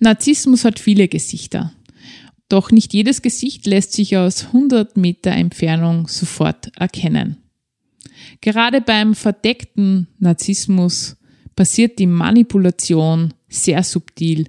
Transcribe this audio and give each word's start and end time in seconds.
Narzissmus 0.00 0.64
hat 0.64 0.78
viele 0.78 1.08
Gesichter. 1.08 1.72
Doch 2.48 2.70
nicht 2.70 2.92
jedes 2.92 3.22
Gesicht 3.22 3.66
lässt 3.66 3.92
sich 3.92 4.16
aus 4.16 4.46
100 4.46 4.96
Meter 4.96 5.30
Entfernung 5.30 6.08
sofort 6.08 6.70
erkennen. 6.76 7.38
Gerade 8.40 8.80
beim 8.80 9.14
verdeckten 9.14 10.08
Narzissmus 10.18 11.16
passiert 11.56 11.98
die 11.98 12.06
Manipulation 12.06 13.34
sehr 13.48 13.82
subtil 13.82 14.48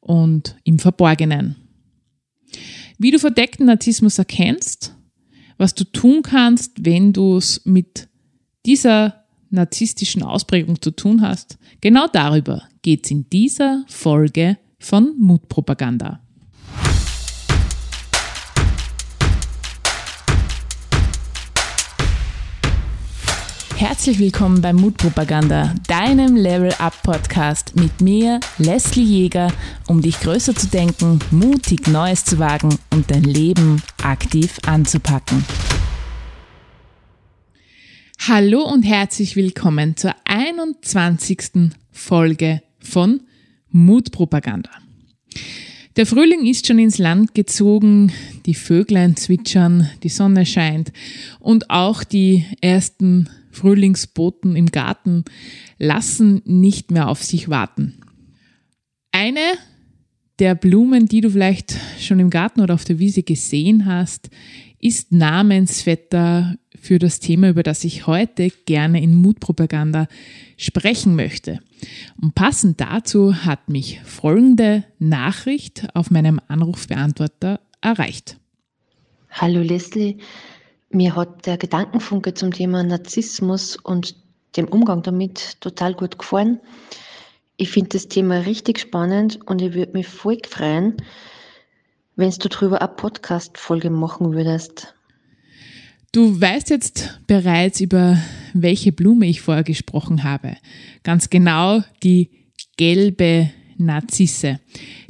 und 0.00 0.56
im 0.64 0.78
Verborgenen. 0.78 1.56
Wie 2.98 3.10
du 3.10 3.18
verdeckten 3.18 3.66
Narzissmus 3.66 4.18
erkennst, 4.18 4.94
was 5.56 5.74
du 5.74 5.84
tun 5.84 6.22
kannst, 6.22 6.84
wenn 6.84 7.12
du 7.12 7.36
es 7.36 7.64
mit 7.64 8.08
dieser 8.66 9.24
narzisstischen 9.50 10.22
Ausprägung 10.22 10.80
zu 10.80 10.90
tun 10.90 11.22
hast, 11.22 11.58
genau 11.80 12.06
darüber 12.12 12.62
geht 12.82 13.04
es 13.04 13.10
in 13.10 13.28
dieser 13.30 13.84
Folge 13.88 14.58
von 14.80 15.14
Mutpropaganda. 15.18 16.20
Herzlich 23.76 24.18
willkommen 24.18 24.60
bei 24.60 24.72
Mutpropaganda, 24.72 25.74
deinem 25.86 26.34
Level 26.34 26.72
Up 26.78 27.02
Podcast 27.02 27.76
mit 27.76 28.00
mir, 28.00 28.40
Leslie 28.58 29.04
Jäger, 29.04 29.52
um 29.86 30.02
dich 30.02 30.18
größer 30.20 30.54
zu 30.54 30.66
denken, 30.66 31.18
mutig 31.30 31.86
Neues 31.86 32.24
zu 32.24 32.38
wagen 32.38 32.78
und 32.92 33.10
dein 33.10 33.24
Leben 33.24 33.82
aktiv 34.02 34.58
anzupacken. 34.66 35.44
Hallo 38.26 38.62
und 38.62 38.82
herzlich 38.82 39.36
willkommen 39.36 39.96
zur 39.96 40.14
21. 40.24 41.72
Folge 41.90 42.62
von 42.80 43.20
Mutpropaganda. 43.70 44.70
Der 45.96 46.06
Frühling 46.06 46.46
ist 46.46 46.66
schon 46.66 46.78
ins 46.78 46.98
Land 46.98 47.34
gezogen, 47.34 48.12
die 48.46 48.54
Vöglein 48.54 49.16
zwitschern, 49.16 49.90
die 50.02 50.08
Sonne 50.08 50.46
scheint 50.46 50.92
und 51.40 51.68
auch 51.68 52.04
die 52.04 52.46
ersten 52.60 53.28
Frühlingsboten 53.50 54.54
im 54.54 54.66
Garten 54.66 55.24
lassen 55.78 56.42
nicht 56.44 56.90
mehr 56.90 57.08
auf 57.08 57.24
sich 57.24 57.48
warten. 57.48 57.98
Eine 59.12 59.40
der 60.38 60.54
Blumen, 60.54 61.06
die 61.06 61.20
du 61.20 61.30
vielleicht 61.30 61.76
schon 61.98 62.20
im 62.20 62.30
Garten 62.30 62.60
oder 62.60 62.74
auf 62.74 62.84
der 62.84 62.98
Wiese 62.98 63.22
gesehen 63.22 63.84
hast, 63.84 64.30
ist 64.80 65.12
Namensvetter 65.12 66.56
für 66.80 66.98
das 66.98 67.20
Thema, 67.20 67.50
über 67.50 67.62
das 67.62 67.84
ich 67.84 68.06
heute 68.06 68.50
gerne 68.64 69.02
in 69.02 69.14
Mutpropaganda 69.14 70.08
sprechen 70.56 71.14
möchte. 71.14 71.60
Und 72.20 72.34
passend 72.34 72.80
dazu 72.80 73.44
hat 73.44 73.68
mich 73.68 74.00
folgende 74.04 74.84
Nachricht 74.98 75.88
auf 75.94 76.10
meinem 76.10 76.40
Anrufbeantworter 76.48 77.60
erreicht. 77.82 78.38
Hallo 79.30 79.60
Leslie, 79.60 80.16
mir 80.90 81.14
hat 81.14 81.46
der 81.46 81.58
Gedankenfunke 81.58 82.34
zum 82.34 82.52
Thema 82.52 82.82
Narzissmus 82.82 83.76
und 83.76 84.16
dem 84.56 84.66
Umgang 84.66 85.02
damit 85.02 85.60
total 85.60 85.94
gut 85.94 86.18
gefallen. 86.18 86.58
Ich 87.56 87.70
finde 87.70 87.90
das 87.90 88.08
Thema 88.08 88.38
richtig 88.38 88.80
spannend 88.80 89.38
und 89.46 89.60
ich 89.60 89.74
würde 89.74 89.92
mich 89.92 90.08
voll 90.08 90.38
freuen, 90.48 90.96
wenn 92.20 92.30
du 92.30 92.48
darüber 92.48 92.82
eine 92.82 92.92
Podcast-Folge 92.92 93.88
machen 93.88 94.34
würdest. 94.34 94.94
Du 96.12 96.38
weißt 96.38 96.68
jetzt 96.68 97.18
bereits, 97.26 97.80
über 97.80 98.18
welche 98.52 98.92
Blume 98.92 99.26
ich 99.26 99.40
vorher 99.40 99.64
gesprochen 99.64 100.22
habe. 100.22 100.56
Ganz 101.02 101.30
genau 101.30 101.82
die 102.02 102.30
gelbe 102.76 103.50
Narzisse, 103.78 104.60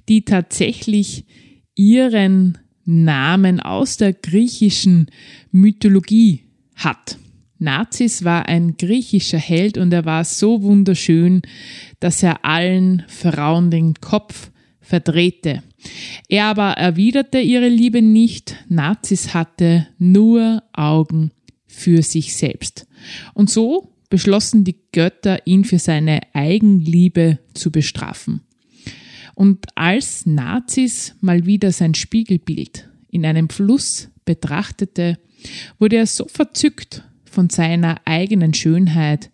die 0.09 0.25
tatsächlich 0.25 1.27
ihren 1.75 2.59
Namen 2.85 3.59
aus 3.59 3.97
der 3.97 4.13
griechischen 4.13 5.07
Mythologie 5.51 6.45
hat. 6.77 7.19
Nazis 7.59 8.25
war 8.25 8.47
ein 8.47 8.77
griechischer 8.77 9.39
Held 9.39 9.79
und 9.79 9.93
er 9.93 10.05
war 10.05 10.25
so 10.25 10.63
wunderschön, 10.63 11.43
dass 11.99 12.23
er 12.23 12.45
allen 12.45 13.05
Frauen 13.09 13.71
den 13.71 13.95
Kopf 13.95 14.51
verdrehte. 14.81 15.63
Er 16.29 16.47
aber 16.47 16.73
erwiderte 16.73 17.41
ihre 17.41 17.69
Liebe 17.69 18.03
nicht, 18.03 18.57
Nazis 18.69 19.35
hatte 19.35 19.89
nur 19.99 20.63
Augen 20.73 21.33
für 21.67 22.03
sich 22.03 22.35
selbst. 22.35 22.87
Und 23.35 23.51
so 23.51 23.95
beschlossen 24.11 24.65
die 24.65 24.77
Götter, 24.93 25.47
ihn 25.47 25.65
für 25.65 25.79
seine 25.79 26.21
Eigenliebe 26.35 27.39
zu 27.55 27.71
bestrafen. 27.71 28.43
Und 29.35 29.67
als 29.77 30.27
Nazis 30.27 31.15
mal 31.21 31.47
wieder 31.47 31.73
sein 31.73 31.95
Spiegelbild 31.95 32.89
in 33.09 33.25
einem 33.25 33.49
Fluss 33.49 34.11
betrachtete, 34.25 35.19
wurde 35.79 35.97
er 35.97 36.07
so 36.07 36.27
verzückt 36.27 37.05
von 37.25 37.49
seiner 37.49 38.01
eigenen 38.05 38.53
Schönheit, 38.53 39.31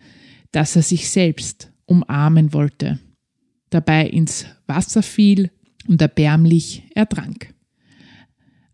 dass 0.52 0.76
er 0.76 0.82
sich 0.82 1.10
selbst 1.10 1.72
umarmen 1.86 2.52
wollte, 2.52 3.00
dabei 3.70 4.06
ins 4.06 4.46
Wasser 4.66 5.02
fiel 5.02 5.50
und 5.88 6.00
erbärmlich 6.00 6.84
ertrank. 6.94 7.54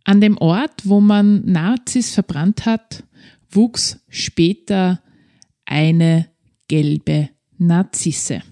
An 0.05 0.21
dem 0.21 0.37
Ort, 0.39 0.83
wo 0.85 1.01
man 1.01 1.45
Nazis 1.45 2.11
verbrannt 2.11 2.67
hat, 2.67 3.05
wuchs 3.51 4.01
später 4.09 5.03
eine 5.65 6.29
gelbe 6.69 7.29
Narzisse. 7.59 8.43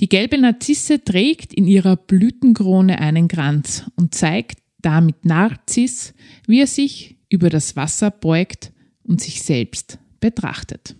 Die 0.00 0.08
gelbe 0.08 0.38
Narzisse 0.38 1.02
trägt 1.02 1.54
in 1.54 1.66
ihrer 1.66 1.96
Blütenkrone 1.96 2.98
einen 3.00 3.28
Kranz 3.28 3.90
und 3.96 4.14
zeigt 4.14 4.58
damit 4.82 5.24
Narziss, 5.24 6.14
wie 6.46 6.60
er 6.60 6.66
sich 6.66 7.16
über 7.28 7.50
das 7.50 7.76
Wasser 7.76 8.10
beugt 8.10 8.72
und 9.02 9.20
sich 9.20 9.42
selbst 9.42 9.98
betrachtet. 10.20 10.94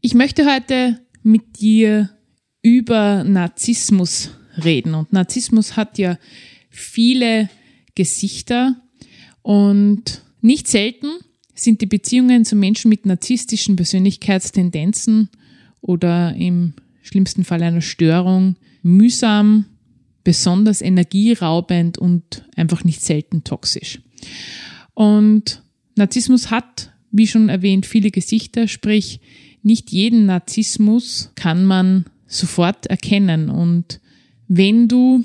Ich 0.00 0.14
möchte 0.14 0.44
heute 0.44 1.00
mit 1.22 1.60
dir 1.60 2.10
über 2.64 3.24
Narzissmus 3.24 4.30
reden. 4.64 4.94
Und 4.94 5.12
Narzissmus 5.12 5.76
hat 5.76 5.98
ja 5.98 6.18
viele 6.70 7.50
Gesichter 7.94 8.74
und 9.42 10.22
nicht 10.40 10.66
selten 10.66 11.08
sind 11.54 11.82
die 11.82 11.86
Beziehungen 11.86 12.44
zu 12.44 12.56
Menschen 12.56 12.88
mit 12.88 13.06
narzisstischen 13.06 13.76
Persönlichkeitstendenzen 13.76 15.28
oder 15.82 16.34
im 16.34 16.72
schlimmsten 17.02 17.44
Fall 17.44 17.62
einer 17.62 17.82
Störung 17.82 18.56
mühsam 18.82 19.66
besonders 20.24 20.80
energieraubend 20.80 21.98
und 21.98 22.48
einfach 22.56 22.82
nicht 22.82 23.02
selten 23.02 23.44
toxisch. 23.44 24.00
Und 24.94 25.62
Narzissmus 25.96 26.50
hat, 26.50 26.92
wie 27.10 27.26
schon 27.26 27.50
erwähnt, 27.50 27.84
viele 27.84 28.10
Gesichter, 28.10 28.68
sprich, 28.68 29.20
nicht 29.62 29.90
jeden 29.90 30.26
Narzissmus 30.26 31.30
kann 31.34 31.66
man 31.66 32.06
sofort 32.26 32.86
erkennen. 32.86 33.50
Und 33.50 34.00
wenn 34.48 34.88
du 34.88 35.24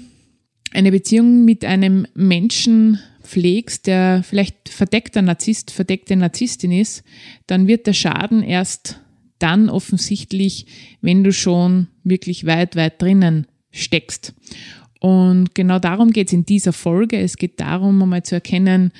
eine 0.73 0.91
Beziehung 0.91 1.45
mit 1.45 1.65
einem 1.65 2.05
Menschen 2.13 2.99
pflegst, 3.23 3.87
der 3.87 4.23
vielleicht 4.23 4.69
verdeckter 4.69 5.21
Narzisst, 5.21 5.71
verdeckte 5.71 6.15
Narzisstin 6.15 6.71
ist, 6.71 7.03
dann 7.47 7.67
wird 7.67 7.87
der 7.87 7.93
Schaden 7.93 8.43
erst 8.43 8.99
dann 9.39 9.69
offensichtlich, 9.69 10.65
wenn 11.01 11.23
du 11.23 11.31
schon 11.31 11.87
wirklich 12.03 12.45
weit, 12.45 12.75
weit 12.75 13.01
drinnen 13.01 13.47
steckst. 13.71 14.33
Und 14.99 15.55
genau 15.55 15.79
darum 15.79 16.11
geht 16.11 16.27
es 16.27 16.33
in 16.33 16.45
dieser 16.45 16.73
Folge. 16.73 17.17
Es 17.19 17.37
geht 17.37 17.59
darum, 17.59 18.01
einmal 18.01 18.23
zu 18.23 18.35
erkennen, 18.35 18.91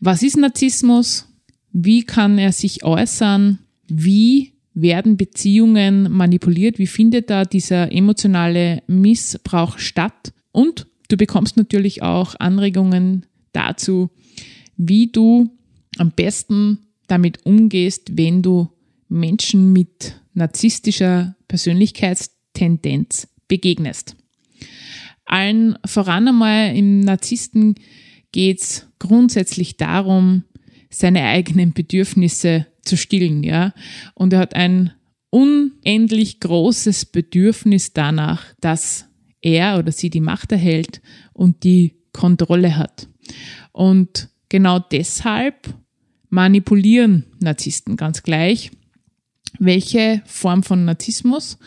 was 0.00 0.22
ist 0.22 0.36
Narzissmus, 0.36 1.26
wie 1.72 2.04
kann 2.04 2.38
er 2.38 2.52
sich 2.52 2.84
äußern, 2.84 3.58
wie 3.88 4.52
werden 4.82 5.16
Beziehungen 5.16 6.10
manipuliert, 6.10 6.78
wie 6.78 6.86
findet 6.86 7.30
da 7.30 7.44
dieser 7.44 7.92
emotionale 7.92 8.82
Missbrauch 8.86 9.78
statt 9.78 10.32
und 10.52 10.86
du 11.08 11.16
bekommst 11.16 11.56
natürlich 11.56 12.02
auch 12.02 12.34
Anregungen 12.38 13.26
dazu, 13.52 14.10
wie 14.76 15.10
du 15.10 15.50
am 15.98 16.12
besten 16.12 16.78
damit 17.06 17.44
umgehst, 17.44 18.16
wenn 18.16 18.42
du 18.42 18.68
Menschen 19.08 19.72
mit 19.72 20.20
narzisstischer 20.34 21.34
Persönlichkeitstendenz 21.48 23.28
begegnest. 23.48 24.14
Allen 25.24 25.78
voran 25.84 26.28
einmal 26.28 26.76
im 26.76 27.00
Narzissten 27.00 27.74
geht 28.32 28.60
es 28.60 28.86
grundsätzlich 28.98 29.76
darum, 29.76 30.44
seine 30.90 31.24
eigenen 31.24 31.72
Bedürfnisse 31.72 32.66
zu 32.88 32.96
stillen, 32.96 33.42
ja. 33.42 33.72
Und 34.14 34.32
er 34.32 34.40
hat 34.40 34.54
ein 34.54 34.92
unendlich 35.30 36.40
großes 36.40 37.06
Bedürfnis 37.06 37.92
danach, 37.92 38.44
dass 38.60 39.06
er 39.40 39.78
oder 39.78 39.92
sie 39.92 40.10
die 40.10 40.20
Macht 40.20 40.52
erhält 40.52 41.00
und 41.32 41.64
die 41.64 41.94
Kontrolle 42.12 42.76
hat. 42.76 43.08
Und 43.72 44.30
genau 44.48 44.78
deshalb 44.78 45.74
manipulieren 46.30 47.24
Narzissten 47.40 47.96
ganz 47.96 48.22
gleich, 48.22 48.70
welche 49.58 50.22
Form 50.26 50.62
von 50.62 50.84
Narzissmus 50.84 51.58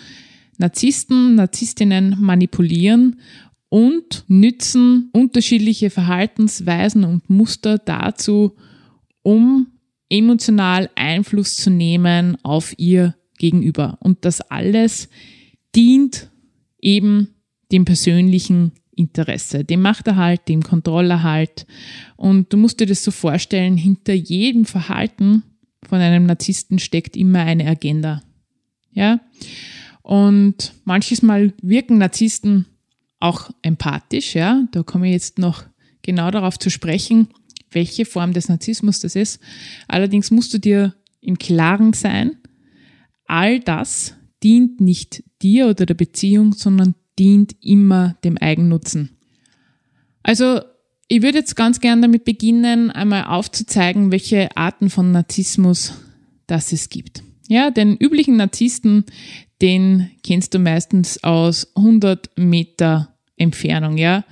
Narzissten, 0.61 1.35
Narzisstinnen 1.35 2.17
manipulieren 2.19 3.19
und 3.67 4.23
nützen 4.27 5.09
unterschiedliche 5.11 5.89
Verhaltensweisen 5.89 7.03
und 7.03 7.29
Muster 7.29 7.79
dazu, 7.79 8.55
um 9.23 9.70
emotional 10.11 10.89
Einfluss 10.95 11.55
zu 11.55 11.69
nehmen 11.69 12.37
auf 12.43 12.77
ihr 12.77 13.15
Gegenüber. 13.37 13.97
Und 14.01 14.25
das 14.25 14.41
alles 14.41 15.09
dient 15.75 16.29
eben 16.79 17.29
dem 17.71 17.85
persönlichen 17.85 18.73
Interesse, 18.93 19.63
dem 19.63 19.81
Machterhalt, 19.81 20.47
dem 20.47 20.61
Kontrollerhalt. 20.61 21.65
Und 22.17 22.51
du 22.51 22.57
musst 22.57 22.79
dir 22.79 22.87
das 22.87 23.03
so 23.03 23.11
vorstellen, 23.11 23.77
hinter 23.77 24.13
jedem 24.13 24.65
Verhalten 24.65 25.43
von 25.87 25.99
einem 25.99 26.25
Narzissten 26.25 26.77
steckt 26.77 27.15
immer 27.15 27.39
eine 27.39 27.65
Agenda. 27.65 28.21
Ja? 28.91 29.21
Und 30.01 30.73
manches 30.83 31.21
Mal 31.21 31.53
wirken 31.61 31.97
Narzissten 31.97 32.65
auch 33.19 33.49
empathisch, 33.61 34.35
ja. 34.35 34.67
Da 34.71 34.83
komme 34.83 35.07
ich 35.07 35.13
jetzt 35.13 35.39
noch 35.39 35.63
genau 36.01 36.31
darauf 36.31 36.59
zu 36.59 36.69
sprechen, 36.69 37.27
welche 37.71 38.05
Form 38.05 38.33
des 38.33 38.49
Narzissmus 38.49 38.99
das 38.99 39.15
ist. 39.15 39.39
Allerdings 39.87 40.31
musst 40.31 40.53
du 40.53 40.59
dir 40.59 40.95
im 41.21 41.37
Klaren 41.37 41.93
sein, 41.93 42.37
all 43.25 43.59
das 43.59 44.15
dient 44.43 44.81
nicht 44.81 45.23
dir 45.41 45.67
oder 45.67 45.85
der 45.85 45.93
Beziehung, 45.93 46.53
sondern 46.53 46.95
dient 47.17 47.55
immer 47.61 48.15
dem 48.23 48.37
Eigennutzen. 48.37 49.17
Also 50.23 50.61
ich 51.07 51.21
würde 51.21 51.39
jetzt 51.39 51.55
ganz 51.55 51.79
gern 51.79 52.01
damit 52.01 52.23
beginnen, 52.25 52.89
einmal 52.89 53.25
aufzuzeigen, 53.25 54.11
welche 54.11 54.55
Arten 54.55 54.89
von 54.89 55.11
Narzissmus 55.11 55.93
das 56.47 56.71
es 56.71 56.89
gibt. 56.89 57.23
Ja, 57.47 57.69
den 57.69 57.97
üblichen 57.97 58.37
Narzissten, 58.37 59.05
den 59.61 60.11
kennst 60.23 60.53
du 60.53 60.59
meistens 60.59 61.23
aus 61.23 61.75
100 61.75 62.29
Meter 62.37 63.13
Entfernung, 63.35 63.97
ja. 63.97 64.23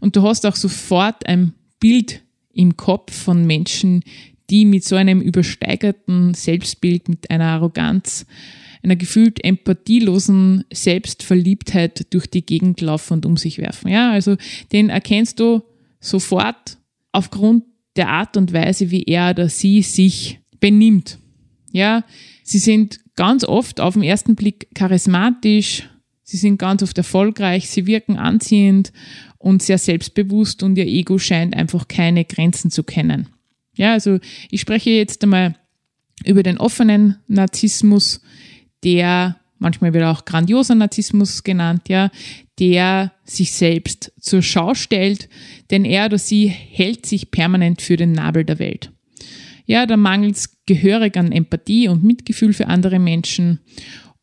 Und 0.00 0.14
du 0.14 0.22
hast 0.22 0.46
auch 0.46 0.56
sofort 0.56 1.26
ein 1.26 1.54
Bild 1.80 2.22
im 2.58 2.76
Kopf 2.76 3.14
von 3.14 3.46
Menschen, 3.46 4.02
die 4.50 4.64
mit 4.64 4.84
so 4.84 4.96
einem 4.96 5.20
übersteigerten 5.20 6.34
Selbstbild, 6.34 7.08
mit 7.08 7.30
einer 7.30 7.44
Arroganz, 7.44 8.26
einer 8.82 8.96
gefühlt 8.96 9.44
empathielosen 9.44 10.64
Selbstverliebtheit 10.72 12.12
durch 12.12 12.26
die 12.26 12.44
Gegend 12.44 12.80
laufen 12.80 13.14
und 13.14 13.26
um 13.26 13.36
sich 13.36 13.58
werfen. 13.58 13.88
Ja, 13.88 14.10
also 14.10 14.36
den 14.72 14.88
erkennst 14.88 15.38
du 15.38 15.62
sofort 16.00 16.78
aufgrund 17.12 17.64
der 17.96 18.08
Art 18.08 18.36
und 18.36 18.52
Weise, 18.52 18.90
wie 18.90 19.04
er 19.04 19.30
oder 19.30 19.48
sie 19.48 19.82
sich 19.82 20.40
benimmt. 20.58 21.18
Ja, 21.70 22.04
sie 22.42 22.58
sind 22.58 22.98
ganz 23.14 23.44
oft 23.44 23.80
auf 23.80 23.94
den 23.94 24.02
ersten 24.02 24.34
Blick 24.34 24.68
charismatisch, 24.74 25.88
sie 26.22 26.36
sind 26.36 26.58
ganz 26.58 26.82
oft 26.82 26.98
erfolgreich, 26.98 27.68
sie 27.68 27.86
wirken 27.86 28.16
anziehend 28.16 28.92
und 29.38 29.62
sehr 29.62 29.78
selbstbewusst 29.78 30.62
und 30.62 30.76
ihr 30.76 30.86
Ego 30.86 31.18
scheint 31.18 31.54
einfach 31.54 31.88
keine 31.88 32.24
Grenzen 32.24 32.70
zu 32.70 32.82
kennen. 32.82 33.28
Ja, 33.74 33.92
also 33.92 34.18
ich 34.50 34.60
spreche 34.60 34.90
jetzt 34.90 35.22
einmal 35.22 35.54
über 36.24 36.42
den 36.42 36.58
offenen 36.58 37.16
Narzissmus, 37.28 38.20
der 38.82 39.36
manchmal 39.58 39.92
wird 39.92 40.04
auch 40.04 40.24
grandioser 40.24 40.74
Narzissmus 40.74 41.44
genannt, 41.44 41.88
ja, 41.88 42.10
der 42.58 43.12
sich 43.24 43.52
selbst 43.52 44.12
zur 44.20 44.42
Schau 44.42 44.74
stellt, 44.74 45.28
denn 45.70 45.84
er 45.84 46.06
oder 46.06 46.18
sie 46.18 46.48
hält 46.48 47.06
sich 47.06 47.30
permanent 47.30 47.82
für 47.82 47.96
den 47.96 48.12
Nabel 48.12 48.44
der 48.44 48.58
Welt. 48.58 48.92
Ja, 49.66 49.86
da 49.86 49.96
mangelt 49.96 50.36
es 50.36 50.64
gehörig 50.66 51.16
an 51.16 51.30
Empathie 51.30 51.88
und 51.88 52.02
Mitgefühl 52.02 52.52
für 52.52 52.66
andere 52.66 52.98
Menschen 52.98 53.60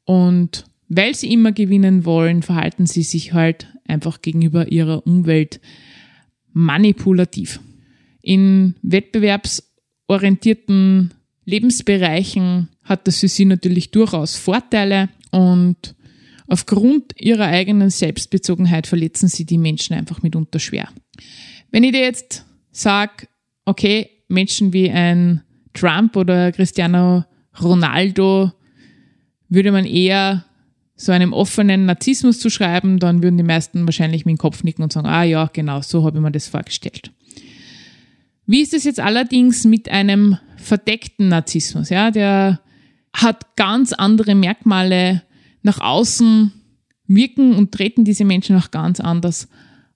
und 0.04 0.66
weil 0.88 1.16
sie 1.16 1.32
immer 1.32 1.52
gewinnen 1.52 2.06
wollen, 2.06 2.42
verhalten 2.42 2.86
sie 2.86 3.04
sich 3.04 3.34
halt 3.34 3.68
einfach 3.86 4.22
gegenüber 4.22 4.72
ihrer 4.72 5.06
Umwelt 5.06 5.60
manipulativ. 6.54 7.60
In 8.22 8.76
wettbewerbsorientierten 8.82 11.14
Lebensbereichen 11.46 12.70
hat 12.84 13.08
das 13.08 13.20
für 13.20 13.28
sie 13.28 13.46
natürlich 13.46 13.92
durchaus 13.92 14.36
Vorteile 14.36 15.10
und 15.32 15.96
aufgrund 16.48 17.14
ihrer 17.20 17.46
eigenen 17.46 17.90
Selbstbezogenheit 17.90 18.88
verletzen 18.88 19.28
sie 19.28 19.46
die 19.46 19.58
Menschen 19.58 19.96
einfach 19.96 20.24
mitunter 20.24 20.60
schwer. 20.60 20.90
Wenn 21.72 21.84
ich 21.84 21.92
dir 21.92 22.02
jetzt 22.02 22.46
sage, 22.72 23.28
okay, 23.66 24.10
Menschen 24.28 24.74
wie 24.74 24.90
ein 24.90 25.42
Trump 25.74 26.16
oder 26.16 26.52
Cristiano 26.52 27.26
Ronaldo 27.62 28.52
würde 29.50 29.72
man 29.72 29.86
eher 29.86 30.46
so 30.96 31.12
einem 31.12 31.34
offenen 31.34 31.86
Narzissmus 31.86 32.40
zu 32.40 32.50
schreiben, 32.50 33.00
dann 33.00 33.22
würden 33.22 33.38
die 33.38 33.44
meisten 33.44 33.86
wahrscheinlich 33.86 34.26
mit 34.26 34.34
dem 34.34 34.38
Kopf 34.38 34.64
nicken 34.64 34.84
und 34.84 34.94
sagen, 34.94 35.08
ah 35.08 35.24
ja, 35.24 35.50
genau, 35.52 35.82
so 35.82 36.04
habe 36.06 36.18
ich 36.18 36.24
mir 36.24 36.32
das 36.32 36.48
vorgestellt. 36.48 37.12
Wie 38.46 38.62
ist 38.62 38.74
es 38.74 38.84
jetzt 38.84 39.00
allerdings 39.00 39.66
mit 39.66 39.90
einem 39.90 40.38
verdeckten 40.58 41.30
Narzissmus? 41.30 41.90
Ja, 41.90 42.12
der 42.12 42.62
hat 43.14 43.56
ganz 43.56 43.92
andere 43.92 44.36
Merkmale 44.36 45.24
nach 45.64 45.80
außen, 45.80 46.54
wirken 47.08 47.54
und 47.56 47.72
treten 47.72 48.06
diese 48.06 48.26
Menschen 48.26 48.56
auch 48.56 48.72
ganz 48.72 49.00
anders 49.00 49.48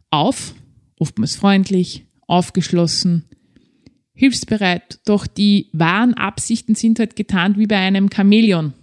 auf, 0.10 0.54
oftmals 0.98 1.36
freundlich, 1.36 2.06
aufgeschlossen, 2.28 3.26
hilfsbereit, 4.14 5.00
doch 5.06 5.28
die 5.28 5.70
wahren 5.72 6.14
Absichten 6.14 6.76
sind 6.76 7.00
halt 7.00 7.16
getarnt 7.16 7.58
wie 7.58 7.68
bei 7.68 7.78
einem 7.78 8.10
Chamäleon. 8.14 8.74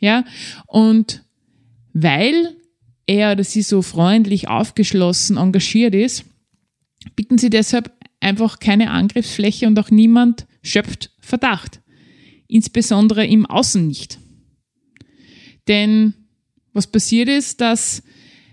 Ja, 0.00 0.24
und 0.66 1.23
weil 1.94 2.54
er 3.06 3.32
oder 3.32 3.44
sie 3.44 3.62
so 3.62 3.80
freundlich, 3.80 4.48
aufgeschlossen, 4.48 5.38
engagiert 5.38 5.94
ist, 5.94 6.24
bitten 7.16 7.38
sie 7.38 7.50
deshalb 7.50 7.92
einfach 8.20 8.58
keine 8.58 8.90
Angriffsfläche 8.90 9.66
und 9.66 9.78
auch 9.78 9.90
niemand 9.90 10.46
schöpft 10.62 11.10
Verdacht. 11.20 11.80
Insbesondere 12.48 13.26
im 13.26 13.46
Außen 13.46 13.86
nicht. 13.86 14.18
Denn 15.68 16.14
was 16.72 16.86
passiert 16.86 17.28
ist, 17.28 17.60
dass 17.60 18.02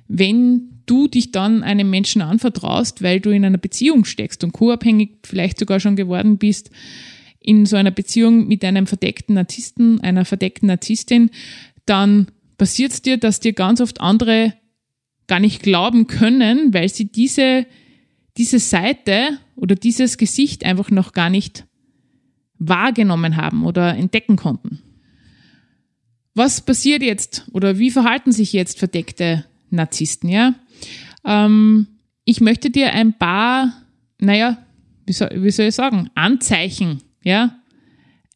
wenn 0.07 0.83
du 0.85 1.07
dich 1.07 1.31
dann 1.31 1.63
einem 1.63 1.89
Menschen 1.89 2.21
anvertraust, 2.21 3.01
weil 3.01 3.19
du 3.19 3.31
in 3.31 3.45
einer 3.45 3.57
Beziehung 3.57 4.05
steckst 4.05 4.43
und 4.43 4.51
co-abhängig 4.51 5.19
vielleicht 5.25 5.59
sogar 5.59 5.79
schon 5.79 5.95
geworden 5.95 6.38
bist, 6.38 6.69
in 7.39 7.65
so 7.65 7.75
einer 7.75 7.91
Beziehung 7.91 8.47
mit 8.47 8.63
einem 8.63 8.88
verdeckten 8.88 9.35
Narzissten, 9.35 9.99
einer 10.01 10.25
verdeckten 10.25 10.67
Narzisstin, 10.67 11.31
dann 11.85 12.27
passiert 12.62 12.92
es 12.92 13.02
dir, 13.02 13.18
dass 13.18 13.40
dir 13.40 13.54
ganz 13.54 13.81
oft 13.81 14.02
andere 14.02 14.54
gar 15.25 15.40
nicht 15.40 15.63
glauben 15.63 16.06
können, 16.06 16.75
weil 16.75 16.90
sie 16.90 17.12
diese, 17.12 17.65
diese 18.38 18.60
Seite 18.60 19.39
oder 19.56 19.74
dieses 19.74 20.20
Gesicht 20.20 20.63
einfach 20.63 20.91
noch 20.91 21.13
gar 21.13 21.32
nicht 21.32 21.65
wahrgenommen 22.60 23.36
haben 23.36 23.65
oder 23.65 23.98
entdecken 23.98 24.36
konnten. 24.36 24.80
Was 26.36 26.62
passiert 26.62 27.01
jetzt 27.01 27.48
oder 27.51 27.80
wie 27.80 27.89
verhalten 27.89 28.32
sich 28.32 28.53
jetzt 28.53 28.77
verdeckte 28.77 29.44
Narzissten? 29.72 30.30
Ja, 30.30 30.53
ähm, 31.25 31.88
ich 32.25 32.41
möchte 32.41 32.70
dir 32.70 32.94
ein 32.94 33.18
paar, 33.18 33.74
naja, 34.20 34.63
wie 35.08 35.13
soll, 35.13 35.32
wie 35.34 35.50
soll 35.50 35.65
ich 35.65 35.74
sagen, 35.74 36.12
Anzeichen, 36.13 37.01
ja, 37.24 37.60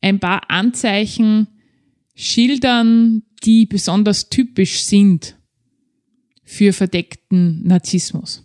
ein 0.02 0.20
paar 0.20 0.50
Anzeichen 0.50 1.46
schildern, 2.16 3.24
die 3.44 3.66
besonders 3.66 4.30
typisch 4.30 4.82
sind 4.82 5.36
für 6.44 6.74
verdeckten 6.74 7.64
Narzissmus. 7.68 8.44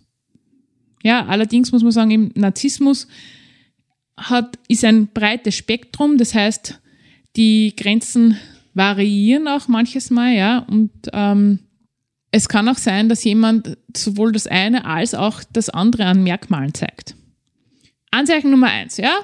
Ja, 1.03 1.25
allerdings 1.25 1.71
muss 1.71 1.81
man 1.83 1.91
sagen, 1.91 2.11
im 2.11 2.31
Narzissmus 2.35 3.07
hat, 4.17 4.59
ist 4.67 4.85
ein 4.85 5.07
breites 5.07 5.55
Spektrum, 5.55 6.17
das 6.17 6.35
heißt, 6.35 6.79
die 7.35 7.73
Grenzen 7.75 8.37
variieren 8.73 9.47
auch 9.47 9.67
manches 9.67 10.09
Mal, 10.09 10.35
ja, 10.35 10.59
und 10.59 10.91
ähm, 11.13 11.59
es 12.31 12.47
kann 12.47 12.69
auch 12.69 12.77
sein, 12.77 13.09
dass 13.09 13.23
jemand 13.23 13.77
sowohl 13.95 14.31
das 14.31 14.47
eine 14.47 14.85
als 14.85 15.13
auch 15.13 15.43
das 15.51 15.69
andere 15.69 16.05
an 16.05 16.23
Merkmalen 16.23 16.73
zeigt. 16.73 17.15
Anzeichen 18.11 18.51
Nummer 18.51 18.67
eins, 18.67 18.97
ja, 18.97 19.19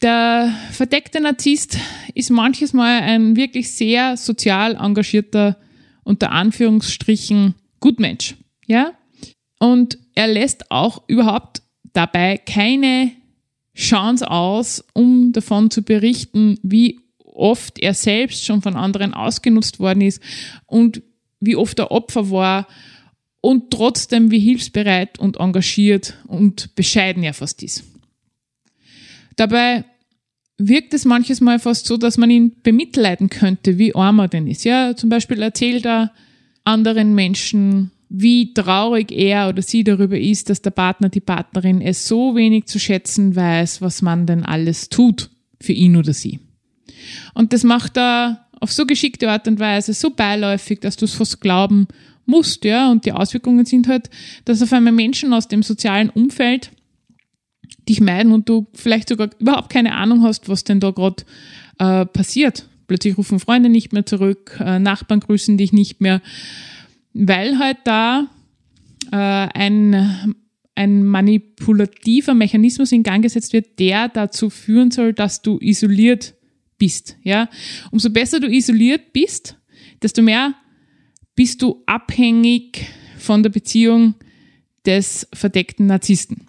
der 0.00 0.54
verdeckte 0.72 1.20
Narzisst 1.20 1.78
ist 2.14 2.30
manches 2.30 2.72
Mal 2.72 3.00
ein 3.02 3.36
wirklich 3.36 3.74
sehr 3.74 4.16
sozial 4.16 4.76
engagierter, 4.76 5.56
unter 6.04 6.32
Anführungsstrichen, 6.32 7.54
Gutmensch. 7.80 8.36
Ja? 8.66 8.92
Und 9.58 9.98
er 10.14 10.26
lässt 10.26 10.70
auch 10.70 11.02
überhaupt 11.08 11.62
dabei 11.92 12.38
keine 12.38 13.12
Chance 13.74 14.28
aus, 14.30 14.84
um 14.94 15.32
davon 15.32 15.70
zu 15.70 15.82
berichten, 15.82 16.58
wie 16.62 17.00
oft 17.18 17.78
er 17.78 17.94
selbst 17.94 18.44
schon 18.44 18.62
von 18.62 18.74
anderen 18.74 19.14
ausgenutzt 19.14 19.78
worden 19.78 20.00
ist 20.00 20.20
und 20.66 21.02
wie 21.40 21.56
oft 21.56 21.78
er 21.78 21.92
Opfer 21.92 22.30
war 22.30 22.66
und 23.40 23.70
trotzdem 23.70 24.30
wie 24.30 24.40
hilfsbereit 24.40 25.18
und 25.18 25.36
engagiert 25.36 26.14
und 26.26 26.74
bescheiden 26.74 27.22
er 27.22 27.34
fast 27.34 27.62
ist. 27.62 27.84
Dabei 29.38 29.84
wirkt 30.58 30.92
es 30.92 31.04
manches 31.04 31.40
Mal 31.40 31.60
fast 31.60 31.86
so, 31.86 31.96
dass 31.96 32.18
man 32.18 32.30
ihn 32.30 32.56
bemitleiden 32.62 33.30
könnte, 33.30 33.78
wie 33.78 33.94
arm 33.94 34.18
er 34.18 34.28
denn 34.28 34.48
ist. 34.48 34.64
Ja, 34.64 34.96
zum 34.96 35.08
Beispiel 35.08 35.40
erzählt 35.40 35.86
er 35.86 36.12
anderen 36.64 37.14
Menschen, 37.14 37.92
wie 38.08 38.52
traurig 38.52 39.12
er 39.12 39.48
oder 39.48 39.62
sie 39.62 39.84
darüber 39.84 40.18
ist, 40.18 40.50
dass 40.50 40.60
der 40.60 40.70
Partner, 40.70 41.08
die 41.08 41.20
Partnerin 41.20 41.80
es 41.80 42.08
so 42.08 42.34
wenig 42.34 42.66
zu 42.66 42.80
schätzen 42.80 43.36
weiß, 43.36 43.80
was 43.80 44.02
man 44.02 44.26
denn 44.26 44.44
alles 44.44 44.88
tut 44.88 45.30
für 45.60 45.72
ihn 45.72 45.96
oder 45.96 46.12
sie. 46.12 46.40
Und 47.34 47.52
das 47.52 47.62
macht 47.62 47.96
er 47.96 48.46
auf 48.60 48.72
so 48.72 48.86
geschickte 48.86 49.30
Art 49.30 49.46
und 49.46 49.60
Weise 49.60 49.92
so 49.92 50.10
beiläufig, 50.10 50.80
dass 50.80 50.96
du 50.96 51.04
es 51.04 51.14
fast 51.14 51.40
glauben 51.40 51.86
musst, 52.26 52.64
ja. 52.64 52.90
Und 52.90 53.04
die 53.04 53.12
Auswirkungen 53.12 53.64
sind 53.66 53.86
halt, 53.86 54.10
dass 54.44 54.62
auf 54.62 54.72
einmal 54.72 54.92
Menschen 54.92 55.32
aus 55.32 55.46
dem 55.46 55.62
sozialen 55.62 56.10
Umfeld 56.10 56.72
dich 57.88 58.00
meiden 58.00 58.32
und 58.32 58.48
du 58.48 58.66
vielleicht 58.74 59.08
sogar 59.08 59.30
überhaupt 59.38 59.70
keine 59.70 59.94
Ahnung 59.94 60.22
hast, 60.22 60.48
was 60.48 60.64
denn 60.64 60.80
da 60.80 60.90
gerade 60.90 61.24
äh, 61.78 62.04
passiert. 62.06 62.68
Plötzlich 62.86 63.18
rufen 63.18 63.40
Freunde 63.40 63.68
nicht 63.68 63.92
mehr 63.92 64.06
zurück, 64.06 64.58
äh, 64.60 64.78
Nachbarn 64.78 65.20
grüßen 65.20 65.58
dich 65.58 65.72
nicht 65.72 66.00
mehr, 66.00 66.22
weil 67.12 67.58
halt 67.58 67.78
da 67.84 68.28
äh, 69.12 69.16
ein, 69.16 70.34
ein 70.74 71.04
manipulativer 71.04 72.34
Mechanismus 72.34 72.92
in 72.92 73.02
Gang 73.02 73.22
gesetzt 73.22 73.52
wird, 73.52 73.78
der 73.78 74.08
dazu 74.08 74.50
führen 74.50 74.90
soll, 74.90 75.12
dass 75.12 75.42
du 75.42 75.58
isoliert 75.60 76.34
bist. 76.78 77.16
Ja? 77.22 77.48
Umso 77.90 78.10
besser 78.10 78.40
du 78.40 78.48
isoliert 78.48 79.12
bist, 79.12 79.56
desto 80.02 80.22
mehr 80.22 80.54
bist 81.34 81.62
du 81.62 81.82
abhängig 81.86 82.86
von 83.18 83.42
der 83.42 83.50
Beziehung 83.50 84.14
des 84.86 85.28
verdeckten 85.32 85.86
Narzissten. 85.86 86.47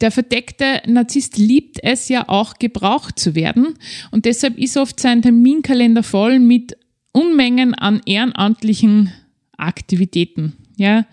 Der 0.00 0.10
verdeckte 0.10 0.82
Narzisst 0.86 1.38
liebt 1.38 1.78
es 1.82 2.08
ja 2.08 2.28
auch, 2.28 2.54
gebraucht 2.54 3.18
zu 3.18 3.34
werden. 3.34 3.74
Und 4.10 4.24
deshalb 4.24 4.58
ist 4.58 4.76
oft 4.76 4.98
sein 5.00 5.22
Terminkalender 5.22 6.02
voll 6.02 6.40
mit 6.40 6.76
Unmengen 7.12 7.74
an 7.74 8.00
ehrenamtlichen 8.04 9.12
Aktivitäten. 9.56 10.54
Ja. 10.76 11.06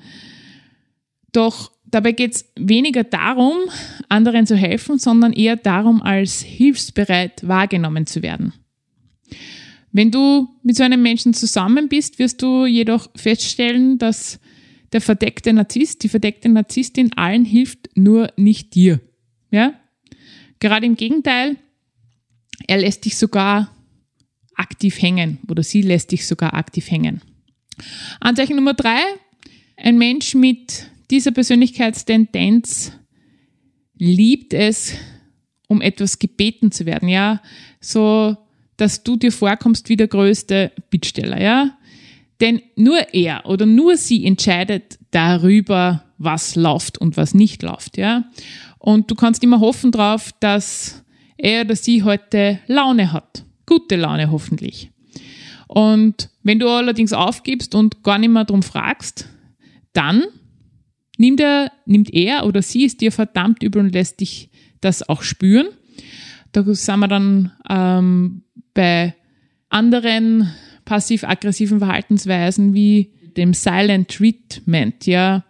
Doch 1.32 1.72
dabei 1.86 2.12
geht 2.12 2.36
es 2.36 2.52
weniger 2.58 3.04
darum, 3.04 3.58
anderen 4.10 4.48
zu 4.48 4.56
helfen, 4.56 4.98
sondern 4.98 5.34
eher 5.34 5.58
darum, 5.58 6.02
als 6.02 6.42
hilfsbereit 6.42 7.48
wahrgenommen 7.48 8.08
zu 8.08 8.24
werden. 8.24 8.54
Wenn 9.92 10.10
du 10.10 10.48
mit 10.64 10.76
so 10.76 10.84
einem 10.84 11.02
Menschen 11.02 11.34
zusammen 11.34 11.90
bist, 11.90 12.18
wirst 12.18 12.42
du 12.42 12.66
jedoch 12.66 13.10
feststellen, 13.16 13.98
dass 13.98 14.40
der 14.92 15.02
verdeckte 15.02 15.54
Narzisst, 15.54 16.04
die 16.04 16.10
verdeckte 16.10 16.50
Narzisstin 16.50 17.14
allen 17.14 17.46
hilft, 17.46 17.90
nur 17.96 18.32
nicht 18.38 18.76
dir. 18.76 19.00
Ja? 19.52 19.74
Gerade 20.60 20.86
im 20.86 20.96
Gegenteil, 20.96 21.58
er 22.68 22.78
lässt 22.78 23.06
dich 23.06 23.18
sogar 23.18 23.74
aktiv 24.56 25.02
hängen 25.02 25.40
oder 25.48 25.64
sie 25.64 25.82
lässt 25.82 26.12
dich 26.12 26.28
sogar 26.28 26.54
aktiv 26.54 26.90
hängen. 26.92 27.22
Anzeichen 28.20 28.56
Nummer 28.56 28.74
drei, 28.74 29.00
ein 29.78 29.98
Mensch 29.98 30.36
mit 30.36 30.88
dieser 31.10 31.32
Persönlichkeitstendenz 31.32 32.92
liebt 33.98 34.54
es, 34.54 34.94
um 35.68 35.82
etwas 35.82 36.20
gebeten 36.20 36.72
zu 36.72 36.86
werden, 36.86 37.08
ja, 37.08 37.42
so, 37.80 38.36
dass 38.78 39.04
du 39.04 39.16
dir 39.16 39.32
vorkommst 39.32 39.90
wie 39.90 39.98
der 39.98 40.08
größte 40.08 40.72
Bittsteller, 40.90 41.42
ja. 41.42 41.78
Denn 42.42 42.62
nur 42.76 43.14
er 43.14 43.46
oder 43.46 43.66
nur 43.66 43.96
sie 43.98 44.26
entscheidet 44.26 44.98
darüber, 45.12 46.04
was 46.18 46.56
läuft 46.56 46.98
und 46.98 47.16
was 47.16 47.34
nicht 47.34 47.62
läuft, 47.62 47.98
ja. 47.98 48.26
Und 48.80 49.12
du 49.12 49.16
kannst 49.16 49.44
immer 49.44 49.60
hoffen 49.60 49.92
drauf, 49.92 50.32
dass 50.40 51.04
er 51.38 51.66
oder 51.66 51.76
sie 51.76 52.04
heute 52.04 52.60
Laune 52.68 53.14
hat. 53.14 53.46
Gute 53.68 53.96
Laune 53.96 54.32
hoffentlich. 54.32 54.90
Und 55.68 56.30
wenn 56.44 56.60
du 56.60 56.68
allerdings 56.68 57.14
aufgibst 57.14 57.76
und 57.76 58.04
gar 58.04 58.18
nicht 58.18 58.32
mehr 58.32 58.44
darum 58.44 58.64
fragst, 58.64 59.30
dann 59.94 60.24
nimmt 61.18 61.40
er, 61.40 61.72
nimmt 61.86 62.12
er 62.14 62.46
oder 62.46 62.62
sie 62.62 62.86
es 62.86 62.98
dir 62.98 63.12
verdammt 63.12 63.64
übel 63.64 63.82
und 63.82 63.94
lässt 63.94 64.20
dich 64.20 64.50
das 64.82 65.08
auch 65.08 65.22
spüren. 65.22 65.68
Da 66.52 66.64
sind 66.64 67.00
wir 67.00 67.08
dann 67.08 67.52
ähm, 67.70 68.44
bei 68.74 69.16
anderen 69.70 70.52
passiv-aggressiven 70.86 71.80
Verhaltensweisen 71.80 72.74
wie 72.74 73.12
dem 73.38 73.54
Silent 73.54 74.10
Treatment, 74.10 75.06
ja. 75.06 75.46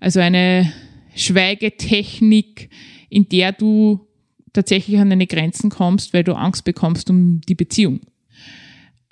Also 0.00 0.20
eine 0.20 0.72
Schweigetechnik, 1.14 2.68
in 3.08 3.28
der 3.28 3.52
du 3.52 4.06
tatsächlich 4.52 4.98
an 4.98 5.10
deine 5.10 5.26
Grenzen 5.26 5.70
kommst, 5.70 6.12
weil 6.12 6.24
du 6.24 6.34
Angst 6.34 6.64
bekommst 6.64 7.10
um 7.10 7.40
die 7.42 7.54
Beziehung. 7.54 8.00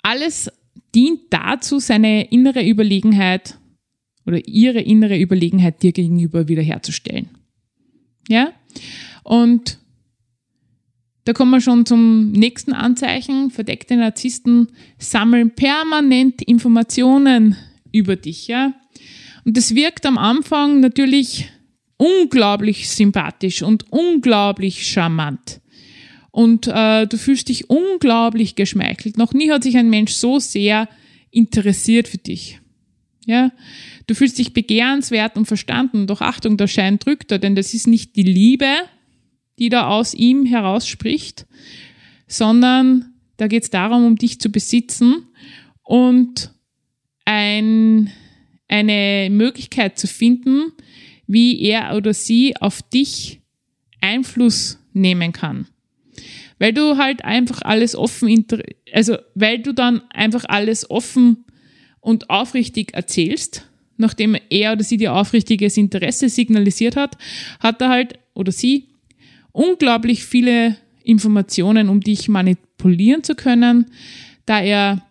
Alles 0.01 0.51
dient 0.93 1.21
dazu, 1.31 1.79
seine 1.79 2.31
innere 2.31 2.65
Überlegenheit 2.65 3.57
oder 4.25 4.47
ihre 4.47 4.81
innere 4.81 5.19
Überlegenheit 5.19 5.83
dir 5.83 5.91
gegenüber 5.91 6.47
wiederherzustellen. 6.47 7.29
Ja? 8.27 8.53
Und 9.23 9.79
da 11.25 11.33
kommen 11.33 11.51
wir 11.51 11.61
schon 11.61 11.85
zum 11.85 12.31
nächsten 12.31 12.73
Anzeichen. 12.73 13.49
Verdeckte 13.49 13.97
Narzissten 13.97 14.67
sammeln 14.99 15.51
permanent 15.51 16.41
Informationen 16.43 17.55
über 17.91 18.15
dich, 18.15 18.47
ja. 18.47 18.73
Und 19.43 19.57
das 19.57 19.75
wirkt 19.75 20.05
am 20.05 20.17
Anfang 20.17 20.79
natürlich 20.79 21.49
unglaublich 21.97 22.89
sympathisch 22.89 23.63
und 23.63 23.91
unglaublich 23.91 24.87
charmant. 24.87 25.61
Und 26.31 26.67
äh, 26.67 27.07
du 27.07 27.17
fühlst 27.17 27.49
dich 27.49 27.69
unglaublich 27.69 28.55
geschmeichelt. 28.55 29.17
Noch 29.17 29.33
nie 29.33 29.49
hat 29.51 29.63
sich 29.63 29.77
ein 29.77 29.89
Mensch 29.89 30.11
so 30.11 30.39
sehr 30.39 30.89
interessiert 31.31 32.07
für 32.07 32.17
dich. 32.17 32.59
Ja, 33.25 33.51
du 34.05 34.13
fühlst 34.13 34.37
dich 34.37 34.53
begehrenswert 34.53 35.37
und 35.37 35.45
verstanden. 35.45 36.05
Doch 36.05 36.21
Achtung, 36.21 36.57
der 36.57 36.67
Schein 36.67 36.99
drückt 36.99 37.31
er, 37.31 37.39
denn 37.39 37.55
das 37.55 37.73
ist 37.73 37.87
nicht 37.87 38.15
die 38.15 38.23
Liebe, 38.23 38.67
die 39.59 39.69
da 39.69 39.87
aus 39.87 40.13
ihm 40.13 40.45
herausspricht, 40.45 41.45
sondern 42.27 43.13
da 43.37 43.47
geht 43.47 43.63
es 43.63 43.69
darum, 43.69 44.05
um 44.05 44.15
dich 44.15 44.39
zu 44.39 44.49
besitzen 44.49 45.27
und 45.83 46.51
ein, 47.25 48.11
eine 48.67 49.29
Möglichkeit 49.31 49.97
zu 49.97 50.07
finden, 50.07 50.71
wie 51.27 51.61
er 51.61 51.95
oder 51.95 52.13
sie 52.13 52.55
auf 52.57 52.81
dich 52.81 53.41
Einfluss 54.01 54.79
nehmen 54.93 55.31
kann. 55.31 55.67
Weil 56.59 56.71
du 56.71 56.97
halt 56.97 57.25
einfach 57.25 57.61
alles 57.63 57.95
offen, 57.95 58.45
also 58.93 59.17
weil 59.33 59.59
du 59.59 59.73
dann 59.73 60.01
einfach 60.09 60.45
alles 60.47 60.89
offen 60.89 61.45
und 61.99 62.29
aufrichtig 62.29 62.93
erzählst, 62.93 63.67
nachdem 63.97 64.37
er 64.49 64.73
oder 64.73 64.83
sie 64.83 64.97
dir 64.97 65.13
aufrichtiges 65.13 65.75
Interesse 65.75 66.29
signalisiert 66.29 66.95
hat, 66.95 67.17
hat 67.59 67.81
er 67.81 67.89
halt 67.89 68.19
oder 68.33 68.51
sie 68.51 68.87
unglaublich 69.55 70.25
viele 70.25 70.75
Informationen, 71.03 71.89
um 71.89 72.01
dich 72.01 72.27
manipulieren 72.27 73.23
zu 73.23 73.35
können, 73.35 73.85
da 74.45 74.59
er 74.59 75.01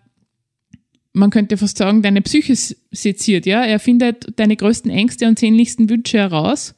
man 1.17 1.31
könnte 1.31 1.57
fast 1.57 1.79
sagen, 1.79 2.03
deine 2.03 2.23
Psyche 2.23 2.57
seziert, 2.91 3.47
ja. 3.47 3.63
Er 3.63 3.79
findet 3.79 4.39
deine 4.39 4.57
größten 4.57 4.91
Ängste 4.91 5.29
und 5.29 5.39
sehnlichsten 5.39 5.89
Wünsche 5.89 6.19
heraus 6.19 6.75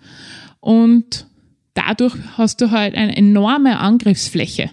und 0.61 1.27
dadurch 1.73 2.15
hast 2.37 2.61
du 2.61 2.71
halt 2.71 2.95
eine 2.95 3.17
enorme 3.17 3.79
Angriffsfläche. 3.79 4.71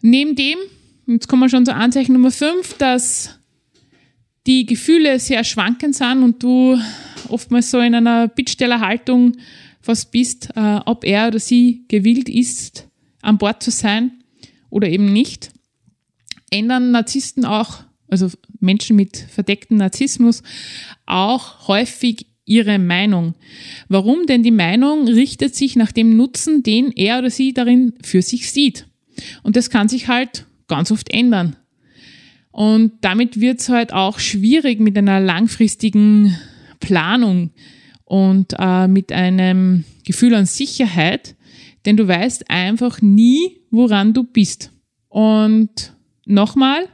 Neben 0.00 0.36
dem, 0.36 0.56
jetzt 1.06 1.28
kommen 1.28 1.42
wir 1.42 1.50
schon 1.50 1.66
zur 1.66 1.76
Anzeichen 1.76 2.14
Nummer 2.14 2.30
5, 2.30 2.78
dass 2.78 3.38
die 4.46 4.64
Gefühle 4.64 5.18
sehr 5.20 5.44
schwankend 5.44 5.94
sind 5.94 6.22
und 6.22 6.42
du 6.42 6.78
oftmals 7.28 7.70
so 7.70 7.78
in 7.80 7.94
einer 7.94 8.26
Bittstellerhaltung 8.26 9.36
fast 9.86 10.12
bist, 10.12 10.50
äh, 10.54 10.80
ob 10.84 11.04
er 11.04 11.28
oder 11.28 11.38
sie 11.38 11.84
gewillt 11.88 12.28
ist, 12.28 12.88
an 13.22 13.38
Bord 13.38 13.62
zu 13.62 13.70
sein 13.70 14.12
oder 14.70 14.88
eben 14.88 15.12
nicht, 15.12 15.50
ändern 16.50 16.90
Narzissten 16.90 17.44
auch 17.44 17.86
also 18.08 18.30
Menschen 18.60 18.96
mit 18.96 19.16
verdecktem 19.16 19.78
Narzissmus, 19.78 20.42
auch 21.06 21.68
häufig 21.68 22.26
ihre 22.44 22.78
Meinung. 22.78 23.34
Warum? 23.88 24.26
Denn 24.26 24.42
die 24.42 24.52
Meinung 24.52 25.08
richtet 25.08 25.54
sich 25.54 25.76
nach 25.76 25.92
dem 25.92 26.16
Nutzen, 26.16 26.62
den 26.62 26.92
er 26.92 27.18
oder 27.18 27.30
sie 27.30 27.52
darin 27.52 27.94
für 28.02 28.22
sich 28.22 28.50
sieht. 28.52 28.86
Und 29.42 29.56
das 29.56 29.70
kann 29.70 29.88
sich 29.88 30.08
halt 30.08 30.46
ganz 30.68 30.90
oft 30.90 31.12
ändern. 31.12 31.56
Und 32.52 32.92
damit 33.00 33.40
wird 33.40 33.60
es 33.60 33.68
halt 33.68 33.92
auch 33.92 34.18
schwierig 34.18 34.80
mit 34.80 34.96
einer 34.96 35.20
langfristigen 35.20 36.36
Planung 36.80 37.50
und 38.06 38.54
äh, 38.58 38.88
mit 38.88 39.12
einem 39.12 39.84
Gefühl 40.04 40.34
an 40.34 40.46
Sicherheit, 40.46 41.34
denn 41.84 41.96
du 41.96 42.08
weißt 42.08 42.50
einfach 42.50 43.02
nie, 43.02 43.58
woran 43.70 44.14
du 44.14 44.24
bist. 44.24 44.70
Und 45.08 45.92
nochmal, 46.24 46.88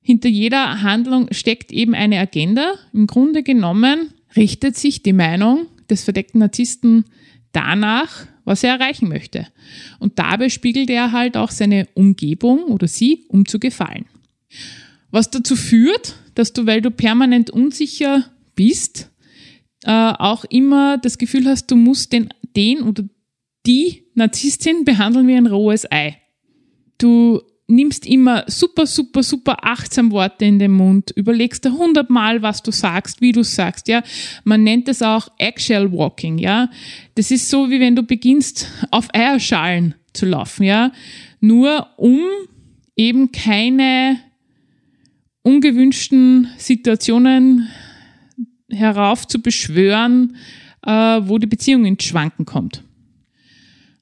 hinter 0.00 0.28
jeder 0.28 0.82
Handlung 0.82 1.28
steckt 1.32 1.70
eben 1.70 1.94
eine 1.94 2.18
Agenda. 2.18 2.74
Im 2.92 3.06
Grunde 3.06 3.42
genommen 3.42 4.12
richtet 4.34 4.76
sich 4.76 5.02
die 5.02 5.12
Meinung 5.12 5.66
des 5.90 6.04
verdeckten 6.04 6.40
Narzissten 6.40 7.04
danach, 7.52 8.26
was 8.44 8.64
er 8.64 8.74
erreichen 8.74 9.08
möchte. 9.08 9.46
Und 9.98 10.18
dabei 10.18 10.48
spiegelt 10.48 10.90
er 10.90 11.12
halt 11.12 11.36
auch 11.36 11.50
seine 11.50 11.86
Umgebung 11.94 12.64
oder 12.64 12.88
sie, 12.88 13.24
um 13.28 13.46
zu 13.46 13.58
gefallen. 13.58 14.06
was 15.10 15.30
dazu 15.30 15.56
führt, 15.56 16.16
dass 16.34 16.52
du, 16.52 16.66
weil 16.66 16.80
du 16.80 16.90
permanent 16.90 17.50
unsicher 17.50 18.24
bist, 18.54 19.11
äh, 19.84 20.12
auch 20.18 20.44
immer 20.44 20.98
das 20.98 21.18
Gefühl 21.18 21.46
hast, 21.46 21.70
du 21.70 21.76
musst 21.76 22.12
den, 22.12 22.28
den 22.56 22.82
oder 22.82 23.04
die 23.66 24.04
Narzisstin 24.14 24.84
behandeln 24.84 25.26
wie 25.26 25.34
ein 25.34 25.46
rohes 25.46 25.90
Ei. 25.90 26.18
Du 26.98 27.40
nimmst 27.66 28.06
immer 28.06 28.44
super, 28.46 28.86
super, 28.86 29.22
super 29.22 29.64
achtsam 29.64 30.10
Worte 30.12 30.44
in 30.44 30.58
den 30.58 30.72
Mund, 30.72 31.10
überlegst 31.16 31.64
da 31.64 31.70
hundertmal, 31.70 32.42
was 32.42 32.62
du 32.62 32.70
sagst, 32.70 33.20
wie 33.20 33.32
du 33.32 33.42
sagst, 33.42 33.88
ja. 33.88 34.02
Man 34.44 34.62
nennt 34.62 34.88
es 34.88 35.02
auch 35.02 35.28
Eggshell 35.38 35.92
Walking, 35.92 36.38
ja. 36.38 36.68
Das 37.14 37.30
ist 37.30 37.48
so, 37.48 37.70
wie 37.70 37.80
wenn 37.80 37.96
du 37.96 38.02
beginnst, 38.02 38.68
auf 38.90 39.08
Eierschalen 39.14 39.94
zu 40.12 40.26
laufen, 40.26 40.64
ja. 40.64 40.92
Nur 41.40 41.88
um 41.96 42.20
eben 42.96 43.32
keine 43.32 44.18
ungewünschten 45.42 46.48
Situationen 46.56 47.68
herauf 48.72 49.26
zu 49.26 49.40
beschwören, 49.40 50.36
äh, 50.84 50.90
wo 50.90 51.38
die 51.38 51.46
Beziehung 51.46 51.84
ins 51.84 52.04
Schwanken 52.04 52.44
kommt. 52.44 52.82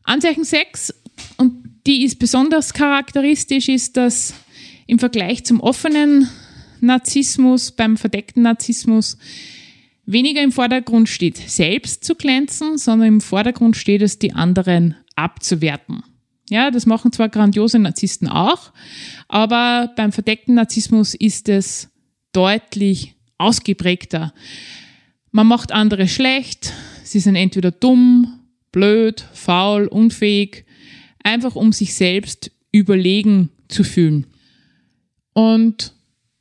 Anzeichen 0.05 0.45
6, 0.45 0.95
und 1.37 1.71
die 1.87 2.05
ist 2.05 2.19
besonders 2.19 2.73
charakteristisch, 2.73 3.69
ist, 3.69 3.97
dass 3.97 4.35
im 4.87 4.99
Vergleich 4.99 5.45
zum 5.45 5.61
offenen 5.61 6.29
Narzissmus, 6.81 7.73
beim 7.73 7.97
verdeckten 7.97 8.43
Narzissmus, 8.43 9.19
weniger 10.07 10.43
im 10.43 10.53
Vordergrund 10.53 11.09
steht, 11.09 11.37
selbst 11.37 12.05
zu 12.05 12.15
glänzen, 12.15 12.79
sondern 12.79 13.09
im 13.09 13.21
Vordergrund 13.21 13.77
steht 13.77 14.03
es, 14.03 14.19
die 14.19 14.33
anderen 14.33 14.97
abzuwerten. 15.15 16.03
Ja, 16.49 16.73
das 16.73 16.85
machen 16.85 17.13
zwar 17.13 17.29
grandiose 17.29 17.79
Narzissten 17.79 18.27
auch, 18.29 18.73
aber 19.29 19.93
beim 19.97 20.11
verdeckten 20.11 20.57
Narzissmus 20.57 21.15
ist 21.15 21.49
es 21.49 21.89
deutlich 22.33 23.15
ausgeprägter. 23.41 24.33
Man 25.31 25.47
macht 25.47 25.73
andere 25.73 26.09
schlecht, 26.09 26.73
sie 27.05 27.21
sind 27.21 27.37
entweder 27.37 27.71
dumm, 27.71 28.41
blöd, 28.73 29.25
faul, 29.33 29.87
unfähig, 29.87 30.65
einfach 31.23 31.57
um 31.57 31.73
sich 31.73 31.95
selbst 31.95 32.51
überlegen 32.73 33.51
zu 33.69 33.85
fühlen. 33.85 34.27
Und 35.33 35.95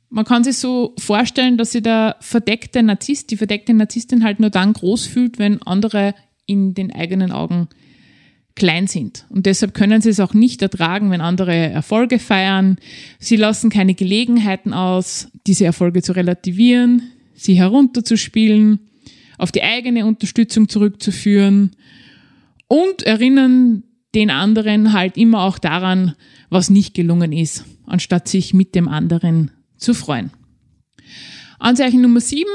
man 0.08 0.24
kann 0.24 0.42
sich 0.42 0.56
so 0.56 0.94
vorstellen, 0.98 1.56
dass 1.56 1.72
sich 1.72 1.82
der 1.82 2.16
verdeckte 2.20 2.82
Narzisst, 2.82 3.30
die 3.30 3.36
verdeckte 3.36 3.72
Narzisstin 3.72 4.24
halt 4.24 4.40
nur 4.40 4.50
dann 4.50 4.72
groß 4.72 5.06
fühlt, 5.06 5.38
wenn 5.38 5.62
andere 5.62 6.14
in 6.46 6.74
den 6.74 6.92
eigenen 6.92 7.30
Augen 7.30 7.68
klein 8.56 8.88
sind. 8.88 9.24
Und 9.30 9.46
deshalb 9.46 9.72
können 9.72 10.02
sie 10.02 10.10
es 10.10 10.20
auch 10.20 10.34
nicht 10.34 10.60
ertragen, 10.60 11.10
wenn 11.10 11.20
andere 11.20 11.54
Erfolge 11.54 12.18
feiern. 12.18 12.76
Sie 13.20 13.36
lassen 13.36 13.70
keine 13.70 13.94
Gelegenheiten 13.94 14.74
aus, 14.74 15.29
diese 15.46 15.64
Erfolge 15.64 16.02
zu 16.02 16.12
relativieren, 16.12 17.02
sie 17.34 17.54
herunterzuspielen, 17.54 18.80
auf 19.38 19.52
die 19.52 19.62
eigene 19.62 20.04
Unterstützung 20.04 20.68
zurückzuführen 20.68 21.76
und 22.68 23.02
erinnern 23.02 23.84
den 24.14 24.30
anderen 24.30 24.92
halt 24.92 25.16
immer 25.16 25.42
auch 25.42 25.58
daran, 25.58 26.14
was 26.50 26.68
nicht 26.68 26.94
gelungen 26.94 27.32
ist, 27.32 27.64
anstatt 27.86 28.28
sich 28.28 28.52
mit 28.54 28.74
dem 28.74 28.88
anderen 28.88 29.50
zu 29.76 29.94
freuen. 29.94 30.30
Anzeichen 31.58 32.02
Nummer 32.02 32.20
sieben. 32.20 32.50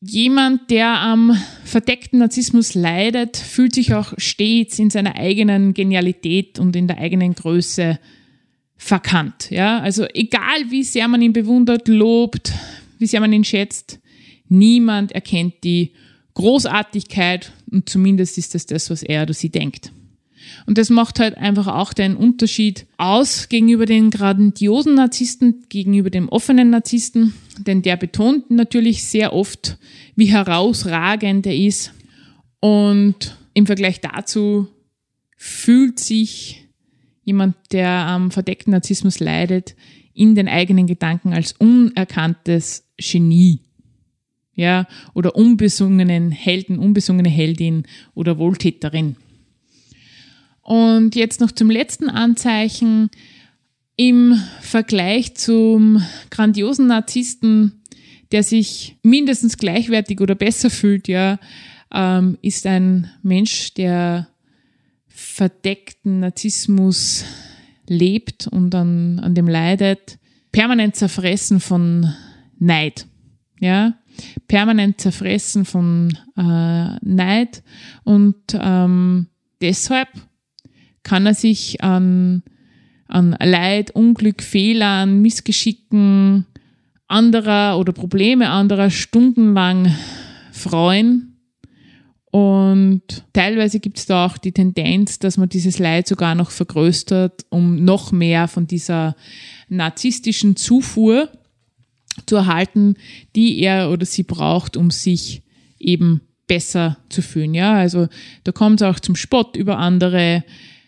Jemand, 0.00 0.70
der 0.70 1.00
am 1.00 1.36
verdeckten 1.64 2.18
Narzissmus 2.18 2.74
leidet, 2.74 3.36
fühlt 3.36 3.74
sich 3.74 3.94
auch 3.94 4.14
stets 4.16 4.78
in 4.78 4.90
seiner 4.90 5.14
eigenen 5.14 5.74
Genialität 5.74 6.58
und 6.58 6.74
in 6.74 6.88
der 6.88 6.98
eigenen 6.98 7.34
Größe 7.34 7.98
verkannt. 8.82 9.48
Ja, 9.50 9.78
also 9.78 10.06
egal 10.12 10.70
wie 10.70 10.82
sehr 10.82 11.06
man 11.06 11.22
ihn 11.22 11.32
bewundert, 11.32 11.86
lobt, 11.86 12.52
wie 12.98 13.06
sehr 13.06 13.20
man 13.20 13.32
ihn 13.32 13.44
schätzt, 13.44 14.00
niemand 14.48 15.12
erkennt 15.12 15.62
die 15.62 15.92
Großartigkeit 16.34 17.52
und 17.70 17.88
zumindest 17.88 18.38
ist 18.38 18.56
das 18.56 18.66
das, 18.66 18.90
was 18.90 19.04
er 19.04 19.22
oder 19.22 19.34
sie 19.34 19.50
denkt. 19.50 19.92
Und 20.66 20.78
das 20.78 20.90
macht 20.90 21.20
halt 21.20 21.38
einfach 21.38 21.68
auch 21.68 21.92
den 21.92 22.16
Unterschied 22.16 22.86
aus 22.98 23.48
gegenüber 23.48 23.86
den 23.86 24.10
grandiosen 24.10 24.96
Narzissten, 24.96 25.64
gegenüber 25.68 26.10
dem 26.10 26.28
offenen 26.28 26.70
Narzissten, 26.70 27.34
denn 27.58 27.82
der 27.82 27.96
betont 27.96 28.50
natürlich 28.50 29.04
sehr 29.04 29.32
oft, 29.32 29.78
wie 30.16 30.26
herausragend 30.26 31.46
er 31.46 31.56
ist. 31.56 31.92
Und 32.58 33.36
im 33.54 33.66
Vergleich 33.66 34.00
dazu 34.00 34.66
fühlt 35.36 36.00
sich 36.00 36.61
jemand, 37.24 37.56
der 37.72 37.88
am 37.88 38.30
verdeckten 38.30 38.72
Narzissmus 38.72 39.20
leidet, 39.20 39.74
in 40.14 40.34
den 40.34 40.48
eigenen 40.48 40.86
Gedanken 40.86 41.32
als 41.32 41.52
unerkanntes 41.52 42.84
Genie. 42.98 43.60
Ja, 44.54 44.86
oder 45.14 45.34
unbesungenen 45.34 46.30
Helden, 46.30 46.78
unbesungene 46.78 47.30
Heldin 47.30 47.84
oder 48.14 48.36
Wohltäterin. 48.36 49.16
Und 50.60 51.16
jetzt 51.16 51.40
noch 51.40 51.52
zum 51.52 51.70
letzten 51.70 52.08
Anzeichen. 52.08 53.10
Im 53.96 54.40
Vergleich 54.60 55.34
zum 55.34 56.02
grandiosen 56.30 56.86
Narzissten, 56.86 57.82
der 58.30 58.42
sich 58.42 58.96
mindestens 59.02 59.58
gleichwertig 59.58 60.20
oder 60.20 60.34
besser 60.34 60.70
fühlt, 60.70 61.08
ja, 61.08 61.38
ähm, 61.92 62.38
ist 62.40 62.66
ein 62.66 63.10
Mensch, 63.22 63.74
der 63.74 64.28
verdeckten 65.42 66.20
Narzissmus 66.20 67.24
lebt 67.88 68.46
und 68.46 68.72
an, 68.76 69.18
an 69.18 69.34
dem 69.34 69.48
leidet, 69.48 70.20
permanent 70.52 70.94
zerfressen 70.94 71.58
von 71.58 72.14
Neid. 72.60 73.08
Ja, 73.58 73.94
permanent 74.46 75.00
zerfressen 75.00 75.64
von 75.64 76.16
äh, 76.36 76.96
Neid 77.00 77.64
und 78.04 78.36
ähm, 78.52 79.26
deshalb 79.60 80.10
kann 81.02 81.26
er 81.26 81.34
sich 81.34 81.82
an, 81.82 82.44
an 83.08 83.36
Leid, 83.42 83.90
Unglück, 83.96 84.42
Fehlern, 84.42 85.22
Missgeschicken 85.22 86.46
anderer 87.08 87.80
oder 87.80 87.92
Probleme 87.92 88.48
anderer 88.48 88.90
stundenlang 88.90 89.92
freuen. 90.52 91.31
Und 92.32 93.02
teilweise 93.34 93.78
gibt 93.78 93.98
es 93.98 94.06
da 94.06 94.24
auch 94.24 94.38
die 94.38 94.52
Tendenz, 94.52 95.18
dass 95.18 95.36
man 95.36 95.50
dieses 95.50 95.78
Leid 95.78 96.08
sogar 96.08 96.34
noch 96.34 96.50
vergrößert, 96.50 97.44
um 97.50 97.84
noch 97.84 98.10
mehr 98.10 98.48
von 98.48 98.66
dieser 98.66 99.16
narzisstischen 99.68 100.56
Zufuhr 100.56 101.28
zu 102.24 102.36
erhalten, 102.36 102.94
die 103.36 103.60
er 103.60 103.90
oder 103.90 104.06
sie 104.06 104.22
braucht, 104.22 104.78
um 104.78 104.90
sich 104.90 105.42
eben 105.78 106.22
besser 106.46 106.96
zu 107.10 107.20
fühlen. 107.20 107.52
Ja, 107.52 107.74
also 107.74 108.08
da 108.44 108.52
kommt 108.52 108.80
es 108.80 108.86
auch 108.88 108.98
zum 108.98 109.14
Spott 109.14 109.54
über 109.54 109.76
andere, 109.76 110.42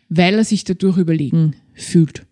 weil 0.09 0.37
er 0.37 0.45
sich 0.45 0.65
dadurch 0.65 0.97
überlegen 0.97 1.57
fühlt. 1.75 2.25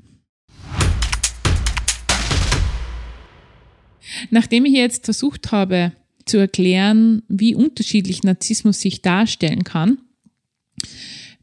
Nachdem 4.31 4.65
ich 4.65 4.73
jetzt 4.73 5.05
versucht 5.05 5.53
habe 5.53 5.93
zu 6.25 6.39
erklären, 6.39 7.23
wie 7.29 7.55
unterschiedlich 7.55 8.23
Narzissmus 8.23 8.81
sich 8.81 9.03
darstellen 9.03 9.65
kann, 9.65 9.99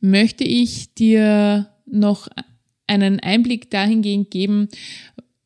möchte 0.01 0.43
ich 0.43 0.93
dir 0.93 1.69
noch 1.85 2.27
einen 2.87 3.19
Einblick 3.19 3.69
dahingehend 3.69 4.31
geben, 4.31 4.69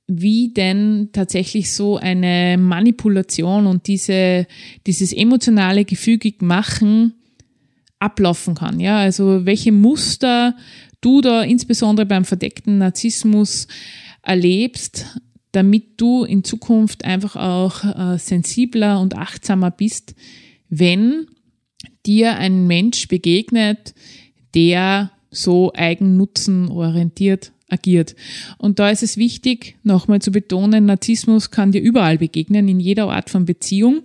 wie 0.07 0.53
denn 0.53 1.09
tatsächlich 1.11 1.71
so 1.71 1.97
eine 1.97 2.57
Manipulation 2.57 3.67
und 3.67 3.87
diese, 3.87 4.47
dieses 4.85 5.13
emotionale 5.13 5.85
gefügig 5.85 6.41
machen 6.41 7.13
ablaufen 7.99 8.55
kann. 8.55 8.79
Ja, 8.79 8.97
also 8.97 9.45
welche 9.45 9.71
Muster 9.71 10.57
du 10.99 11.21
da 11.21 11.41
insbesondere 11.43 12.05
beim 12.05 12.25
verdeckten 12.25 12.77
Narzissmus 12.77 13.67
erlebst, 14.21 15.05
damit 15.53 16.01
du 16.01 16.25
in 16.25 16.43
Zukunft 16.43 17.05
einfach 17.05 17.35
auch 17.35 17.83
äh, 17.85 18.17
sensibler 18.17 18.99
und 18.99 19.15
achtsamer 19.15 19.71
bist, 19.71 20.15
wenn 20.67 21.27
dir 22.05 22.35
ein 22.37 22.67
Mensch 22.67 23.07
begegnet, 23.07 23.93
der 24.55 25.11
so 25.31 25.71
eigennutzenorientiert 25.73 27.53
agiert. 27.69 28.15
Und 28.57 28.79
da 28.79 28.89
ist 28.89 29.03
es 29.03 29.17
wichtig, 29.17 29.77
nochmal 29.83 30.21
zu 30.21 30.31
betonen, 30.31 30.85
Narzissmus 30.85 31.51
kann 31.51 31.71
dir 31.71 31.81
überall 31.81 32.17
begegnen, 32.17 32.67
in 32.67 32.79
jeder 32.79 33.09
Art 33.09 33.29
von 33.29 33.45
Beziehung. 33.45 34.03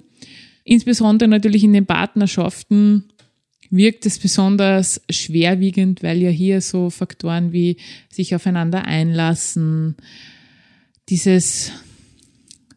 Insbesondere 0.65 1.29
natürlich 1.29 1.65
in 1.65 1.73
den 1.73 1.87
Partnerschaften 1.87 3.05
wirkt 3.71 4.07
es 4.07 4.19
besonders 4.19 5.03
schwerwiegend, 5.11 6.03
weil 6.03 6.19
ja 6.19 6.31
hier 6.31 6.61
so 6.61 6.91
Faktoren 6.91 7.53
wie 7.53 7.77
sich 8.11 8.35
aufeinander 8.35 8.85
einlassen, 8.85 9.97
dieses 11.09 11.73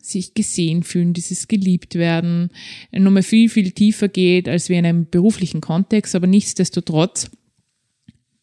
sich 0.02 0.34
gesehen 0.34 0.84
fühlen, 0.84 1.13
dieses 1.13 1.48
geliebt 1.48 1.96
werden, 1.96 2.50
nochmal 2.91 3.24
viel, 3.24 3.50
viel 3.50 3.72
tiefer 3.72 4.10
geht 4.10 4.50
als 4.50 4.70
wie 4.70 4.76
in 4.76 4.86
einem 4.86 5.10
beruflichen 5.10 5.62
Kontext, 5.62 6.15
aber 6.15 6.28
nichtsdestotrotz 6.28 7.30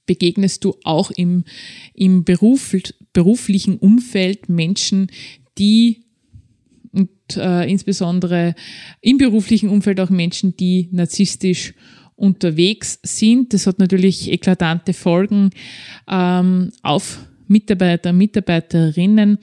begegnest 0.06 0.64
du 0.64 0.74
auch 0.84 1.10
im, 1.10 1.44
im 1.94 2.24
Beruf, 2.24 2.74
beruflichen 3.12 3.76
Umfeld 3.76 4.48
Menschen, 4.48 5.08
die 5.58 6.04
und 6.92 7.10
äh, 7.36 7.70
insbesondere 7.70 8.54
im 9.02 9.18
beruflichen 9.18 9.68
Umfeld 9.68 10.00
auch 10.00 10.10
Menschen, 10.10 10.56
die 10.56 10.88
narzisstisch 10.90 11.74
unterwegs 12.16 12.98
sind. 13.02 13.52
Das 13.52 13.66
hat 13.66 13.78
natürlich 13.78 14.30
eklatante 14.32 14.94
Folgen 14.94 15.50
ähm, 16.08 16.72
auf 16.82 17.27
Mitarbeiter, 17.48 18.12
Mitarbeiterinnen, 18.12 19.38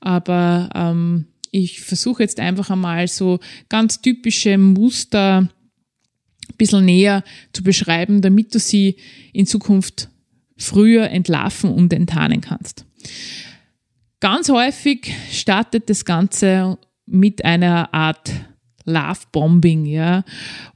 aber 0.00 0.70
ähm, 0.74 1.26
ich 1.50 1.80
versuche 1.80 2.22
jetzt 2.22 2.38
einfach 2.40 2.70
einmal 2.70 3.08
so 3.08 3.38
ganz 3.68 4.00
typische 4.02 4.58
Muster 4.58 5.48
ein 6.48 6.56
bisschen 6.58 6.84
näher 6.84 7.24
zu 7.52 7.62
beschreiben, 7.62 8.20
damit 8.20 8.54
du 8.54 8.58
sie 8.58 8.96
in 9.32 9.46
Zukunft 9.46 10.08
früher 10.56 11.10
entlarven 11.10 11.70
und 11.72 11.92
enttarnen 11.92 12.40
kannst. 12.40 12.84
Ganz 14.20 14.48
häufig 14.48 15.12
startet 15.30 15.90
das 15.90 16.04
Ganze 16.04 16.78
mit 17.04 17.44
einer 17.44 17.92
Art 17.92 18.32
Love-Bombing, 18.86 19.84
ja. 19.84 20.24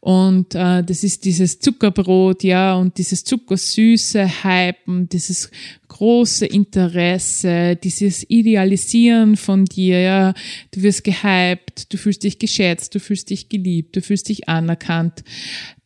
Und 0.01 0.55
äh, 0.55 0.83
das 0.83 1.03
ist 1.05 1.25
dieses 1.25 1.61
Zuckerbrot, 1.61 2.45
ja, 2.45 2.75
und 2.75 2.99
dieses 2.99 3.25
zuckersüße 3.25 4.45
Hypen, 4.45 5.09
dieses 5.09 5.51
große 5.89 6.47
Interesse, 6.47 7.77
dieses 7.77 8.29
Idealisieren 8.29 9.37
von 9.37 9.65
dir, 9.65 10.01
ja. 10.01 10.35
Du 10.73 10.83
wirst 10.83 11.05
gehypt, 11.05 11.93
du 11.93 11.97
fühlst 11.97 12.23
dich 12.25 12.39
geschätzt, 12.39 12.95
du 12.95 13.01
fühlst 13.01 13.31
dich 13.31 13.49
geliebt, 13.49 13.97
du 13.97 14.03
fühlst 14.03 14.29
dich 14.29 14.49
anerkannt. 14.49 15.25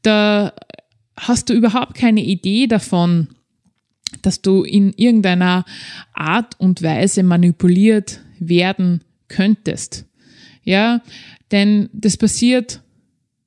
Da 0.02 0.52
hast 1.16 1.48
du 1.48 1.52
überhaupt 1.54 1.94
keine 1.94 2.22
Idee 2.22 2.66
davon, 2.66 3.28
dass 4.22 4.42
du 4.42 4.62
in 4.62 4.92
irgendeiner 4.96 5.64
Art 6.12 6.58
und 6.58 6.82
Weise 6.82 7.22
manipuliert 7.22 8.20
werden 8.38 9.02
könntest. 9.28 10.06
Ja, 10.62 11.02
denn 11.54 11.88
das 11.92 12.16
passiert 12.16 12.82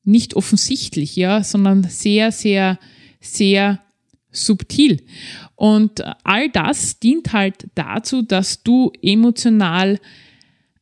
nicht 0.05 0.35
offensichtlich, 0.35 1.17
ja, 1.17 1.43
sondern 1.43 1.83
sehr, 1.83 2.31
sehr, 2.31 2.79
sehr 3.19 3.81
subtil. 4.31 5.03
Und 5.55 6.01
all 6.23 6.49
das 6.49 6.99
dient 6.99 7.33
halt 7.33 7.67
dazu, 7.75 8.21
dass 8.21 8.63
du 8.63 8.93
emotional 9.01 9.99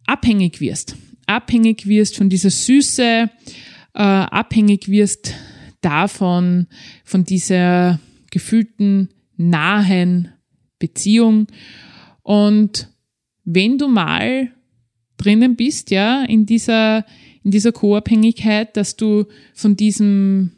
abhängig 0.05 0.61
wirst. 0.61 0.95
Abhängig 1.25 1.87
wirst 1.87 2.15
von 2.15 2.29
dieser 2.29 2.51
Süße, 2.51 3.31
äh, 3.95 3.99
abhängig 3.99 4.87
wirst 4.87 5.33
davon, 5.81 6.67
von 7.03 7.23
dieser 7.23 7.99
gefühlten, 8.29 9.09
nahen 9.35 10.31
Beziehung. 10.77 11.47
Und 12.21 12.89
wenn 13.45 13.79
du 13.79 13.87
mal 13.87 14.51
drinnen 15.17 15.55
bist, 15.55 15.91
ja, 15.91 16.23
in 16.23 16.45
dieser, 16.45 17.05
in 17.43 17.51
dieser 17.51 17.71
Co-Abhängigkeit, 17.71 18.75
dass 18.75 18.95
du 18.95 19.25
von 19.53 19.75
diesem 19.75 20.51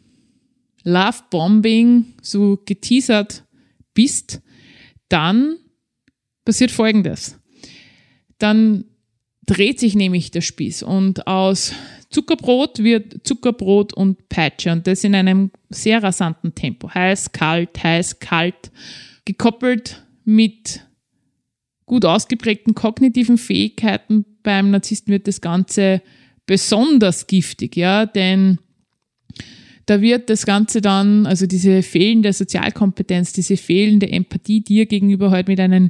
Love-Bombing 0.83 2.13
so 2.21 2.59
geteasert 2.65 3.43
bist, 3.93 4.41
dann 5.09 5.57
passiert 6.45 6.71
Folgendes. 6.71 7.39
Dann 8.37 8.85
dreht 9.45 9.79
sich 9.79 9.95
nämlich 9.95 10.31
der 10.31 10.41
Spieß 10.41 10.83
und 10.83 11.27
aus 11.27 11.73
Zuckerbrot 12.09 12.79
wird 12.83 13.25
Zuckerbrot 13.25 13.93
und 13.93 14.29
Peitsche 14.29 14.71
und 14.71 14.87
das 14.87 15.03
in 15.03 15.15
einem 15.15 15.51
sehr 15.69 16.01
rasanten 16.03 16.55
Tempo. 16.55 16.93
Heiß, 16.93 17.31
kalt, 17.31 17.83
heiß, 17.83 18.19
kalt, 18.19 18.71
gekoppelt 19.25 20.05
mit 20.23 20.86
gut 21.87 22.05
ausgeprägten 22.05 22.75
kognitiven 22.75 23.39
Fähigkeiten 23.39 24.25
beim 24.43 24.69
Narzissten 24.69 25.11
wird 25.11 25.27
das 25.27 25.41
Ganze 25.41 26.03
besonders 26.45 27.25
giftig, 27.25 27.75
ja, 27.75 28.05
denn 28.05 28.59
da 29.87 30.01
wird 30.01 30.29
das 30.29 30.45
Ganze 30.45 30.81
dann, 30.81 31.25
also 31.25 31.47
diese 31.47 31.81
fehlende 31.81 32.31
Sozialkompetenz, 32.33 33.33
diese 33.33 33.57
fehlende 33.57 34.09
Empathie 34.11 34.61
dir 34.61 34.85
gegenüber 34.85 35.31
halt 35.31 35.47
mit 35.47 35.59
einem 35.59 35.89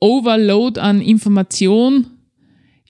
Overload 0.00 0.80
an 0.80 1.00
Information 1.00 2.08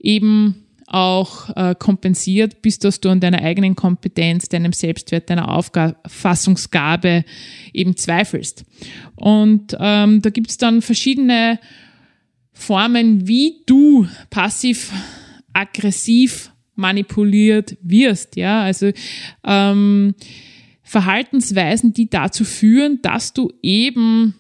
eben 0.00 0.66
auch 0.86 1.54
äh, 1.56 1.74
kompensiert, 1.78 2.62
bis 2.62 2.78
dass 2.78 3.00
du 3.00 3.10
an 3.10 3.20
deiner 3.20 3.42
eigenen 3.42 3.76
Kompetenz, 3.76 4.48
deinem 4.48 4.72
Selbstwert, 4.72 5.28
deiner 5.28 5.50
Auffassungsgabe 5.50 7.24
eben 7.72 7.96
zweifelst. 7.96 8.64
Und 9.16 9.76
ähm, 9.78 10.22
da 10.22 10.30
gibt 10.30 10.50
es 10.50 10.58
dann 10.58 10.80
verschiedene 10.80 11.58
Formen, 12.58 13.28
wie 13.28 13.62
du 13.66 14.08
passiv-aggressiv 14.30 16.50
manipuliert 16.74 17.76
wirst. 17.82 18.36
Ja, 18.36 18.62
also 18.62 18.92
ähm, 19.44 20.14
Verhaltensweisen, 20.82 21.92
die 21.92 22.08
dazu 22.08 22.44
führen, 22.44 23.00
dass 23.02 23.34
du 23.34 23.52
eben 23.62 24.34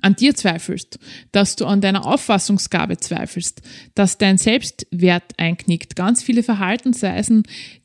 an 0.00 0.16
dir 0.16 0.34
zweifelst, 0.34 0.98
dass 1.32 1.56
du 1.56 1.66
an 1.66 1.82
deiner 1.82 2.06
Auffassungsgabe 2.06 2.96
zweifelst, 2.96 3.60
dass 3.94 4.16
dein 4.16 4.38
Selbstwert 4.38 5.34
einknickt. 5.36 5.96
Ganz 5.96 6.22
viele 6.22 6.42
Verhaltensweisen 6.42 7.42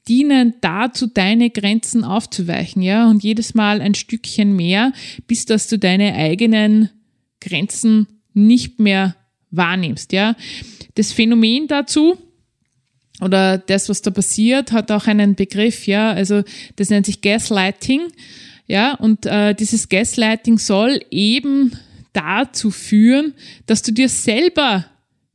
dienen 0.08 0.54
dazu, 0.62 1.08
deine 1.08 1.50
Grenzen 1.50 2.06
aufzuweichen, 2.06 2.82
ja, 2.82 3.10
und 3.10 3.24
jedes 3.24 3.56
Mal 3.56 3.82
ein 3.82 3.96
Stückchen 3.96 4.56
mehr, 4.56 4.94
bis 5.28 5.46
dass 5.46 5.68
du 5.68 5.78
deine 5.78 6.14
eigenen 6.14 6.92
Grenzen 7.42 8.08
nicht 8.36 8.80
mehr 8.80 9.16
wahrnimmst, 9.50 10.12
ja. 10.12 10.36
Das 10.96 11.12
Phänomen 11.12 11.68
dazu, 11.68 12.18
oder 13.22 13.58
das, 13.58 13.90
was 13.90 14.02
da 14.02 14.12
passiert, 14.12 14.72
hat 14.72 14.92
auch 14.92 15.08
einen 15.08 15.36
Begriff, 15.36 15.88
ja, 15.88 16.12
also 16.12 16.44
das 16.76 16.90
nennt 16.90 17.06
sich 17.06 17.22
Gaslighting, 17.22 18.02
ja, 18.68 18.96
und 18.96 19.26
äh, 19.26 19.54
dieses 19.54 19.90
Gaslighting 19.90 20.58
soll 20.58 21.02
eben 21.12 21.72
dazu 22.14 22.72
führen, 22.72 23.34
dass 23.66 23.82
du 23.82 23.92
dir 23.92 24.10
selber 24.10 24.86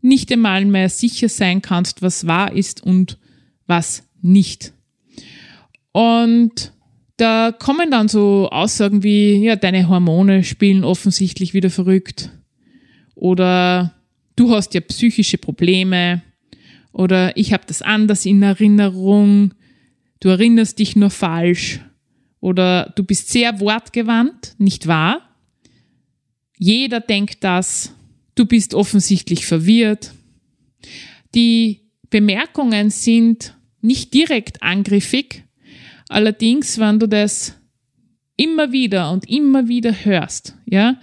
nicht 0.02 0.32
einmal 0.32 0.64
mehr 0.64 0.88
sicher 0.88 1.28
sein 1.28 1.62
kannst, 1.62 2.02
was 2.02 2.26
wahr 2.26 2.52
ist 2.52 2.82
und 2.82 3.18
was 3.66 4.02
nicht. 4.22 4.72
Und 5.92 6.72
da 7.16 7.52
kommen 7.52 7.90
dann 7.90 8.08
so 8.08 8.48
Aussagen 8.50 9.02
wie, 9.02 9.44
ja, 9.44 9.56
deine 9.56 9.88
Hormone 9.88 10.42
spielen 10.42 10.84
offensichtlich 10.84 11.52
wieder 11.52 11.70
verrückt 11.70 12.30
oder 13.20 13.94
du 14.34 14.50
hast 14.50 14.72
ja 14.72 14.80
psychische 14.80 15.36
Probleme. 15.36 16.22
Oder 16.92 17.36
ich 17.36 17.52
habe 17.52 17.64
das 17.66 17.82
anders 17.82 18.24
in 18.24 18.42
Erinnerung, 18.42 19.52
du 20.20 20.30
erinnerst 20.30 20.78
dich 20.78 20.96
nur 20.96 21.10
falsch. 21.10 21.80
Oder 22.40 22.92
du 22.96 23.04
bist 23.04 23.28
sehr 23.28 23.60
wortgewandt, 23.60 24.54
nicht 24.56 24.86
wahr? 24.86 25.36
Jeder 26.58 27.00
denkt 27.00 27.44
das, 27.44 27.94
du 28.34 28.46
bist 28.46 28.72
offensichtlich 28.72 29.44
verwirrt. 29.44 30.14
Die 31.34 31.82
Bemerkungen 32.08 32.88
sind 32.88 33.54
nicht 33.82 34.14
direkt 34.14 34.62
angriffig, 34.62 35.44
allerdings, 36.08 36.78
wenn 36.78 36.98
du 36.98 37.06
das 37.06 37.59
immer 38.40 38.72
wieder 38.72 39.10
und 39.10 39.28
immer 39.28 39.68
wieder 39.68 39.92
hörst, 39.92 40.56
ja, 40.64 40.98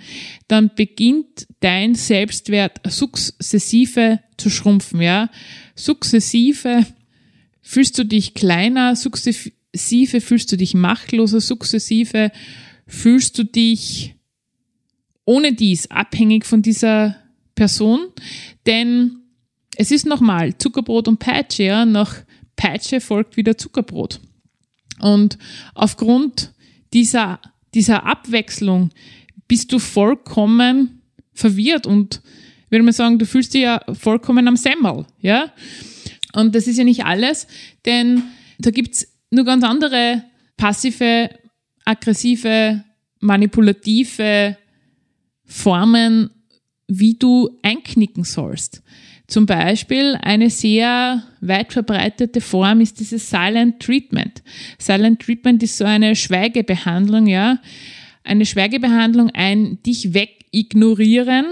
dann 0.47 0.71
beginnt 0.75 1.45
dein 1.59 1.93
Selbstwert 1.93 2.79
sukzessive 2.87 4.19
zu 4.37 4.49
schrumpfen, 4.49 5.01
ja. 5.01 5.29
Sukzessive 5.75 6.83
fühlst 7.61 7.95
du 7.99 8.05
dich 8.05 8.33
kleiner, 8.33 8.95
sukzessive 8.95 10.21
fühlst 10.21 10.51
du 10.51 10.57
dich 10.57 10.73
machtloser, 10.73 11.39
sukzessive 11.39 12.31
fühlst 12.87 13.37
du 13.37 13.43
dich 13.43 14.15
ohne 15.23 15.53
dies 15.53 15.91
abhängig 15.91 16.43
von 16.43 16.63
dieser 16.63 17.17
Person, 17.53 18.07
denn 18.65 19.17
es 19.75 19.91
ist 19.91 20.07
nochmal 20.07 20.57
Zuckerbrot 20.57 21.07
und 21.07 21.19
Peitsche, 21.19 21.63
ja, 21.63 21.85
nach 21.85 22.15
Peitsche 22.55 22.99
folgt 22.99 23.37
wieder 23.37 23.59
Zuckerbrot. 23.59 24.21
Und 24.99 25.37
aufgrund 25.75 26.53
dieser, 26.93 27.39
dieser 27.73 28.05
Abwechslung 28.05 28.91
bist 29.47 29.71
du 29.71 29.79
vollkommen 29.79 31.01
verwirrt 31.33 31.85
und 31.85 32.21
würde 32.69 32.83
man 32.83 32.93
sagen, 32.93 33.19
du 33.19 33.25
fühlst 33.25 33.53
dich 33.53 33.61
ja 33.61 33.81
vollkommen 33.93 34.47
am 34.47 34.57
Semmel, 34.57 35.05
ja? 35.19 35.53
Und 36.33 36.53
das 36.53 36.67
ist 36.67 36.77
ja 36.77 36.83
nicht 36.83 37.05
alles, 37.05 37.47
denn 37.85 38.23
da 38.59 38.71
gibt's 38.71 39.07
nur 39.31 39.45
ganz 39.45 39.63
andere 39.63 40.23
passive, 40.57 41.29
aggressive, 41.85 42.83
manipulative 43.19 44.57
Formen, 45.45 46.29
wie 46.87 47.15
du 47.15 47.57
einknicken 47.63 48.23
sollst. 48.23 48.81
Zum 49.27 49.45
Beispiel 49.45 50.17
eine 50.21 50.49
sehr 50.49 51.21
weit 51.41 51.73
verbreitete 51.73 52.39
Form 52.39 52.79
ist 52.79 52.99
dieses 53.01 53.29
Silent 53.29 53.81
Treatment. 53.81 54.41
Silent 54.79 55.21
Treatment 55.21 55.61
ist 55.61 55.77
so 55.77 55.83
eine 55.83 56.15
Schweigebehandlung, 56.15 57.27
ja. 57.27 57.59
eine 58.23 58.45
Schweigebehandlung 58.45 59.29
ein 59.31 59.83
dich 59.83 60.13
wegignorieren, 60.13 61.45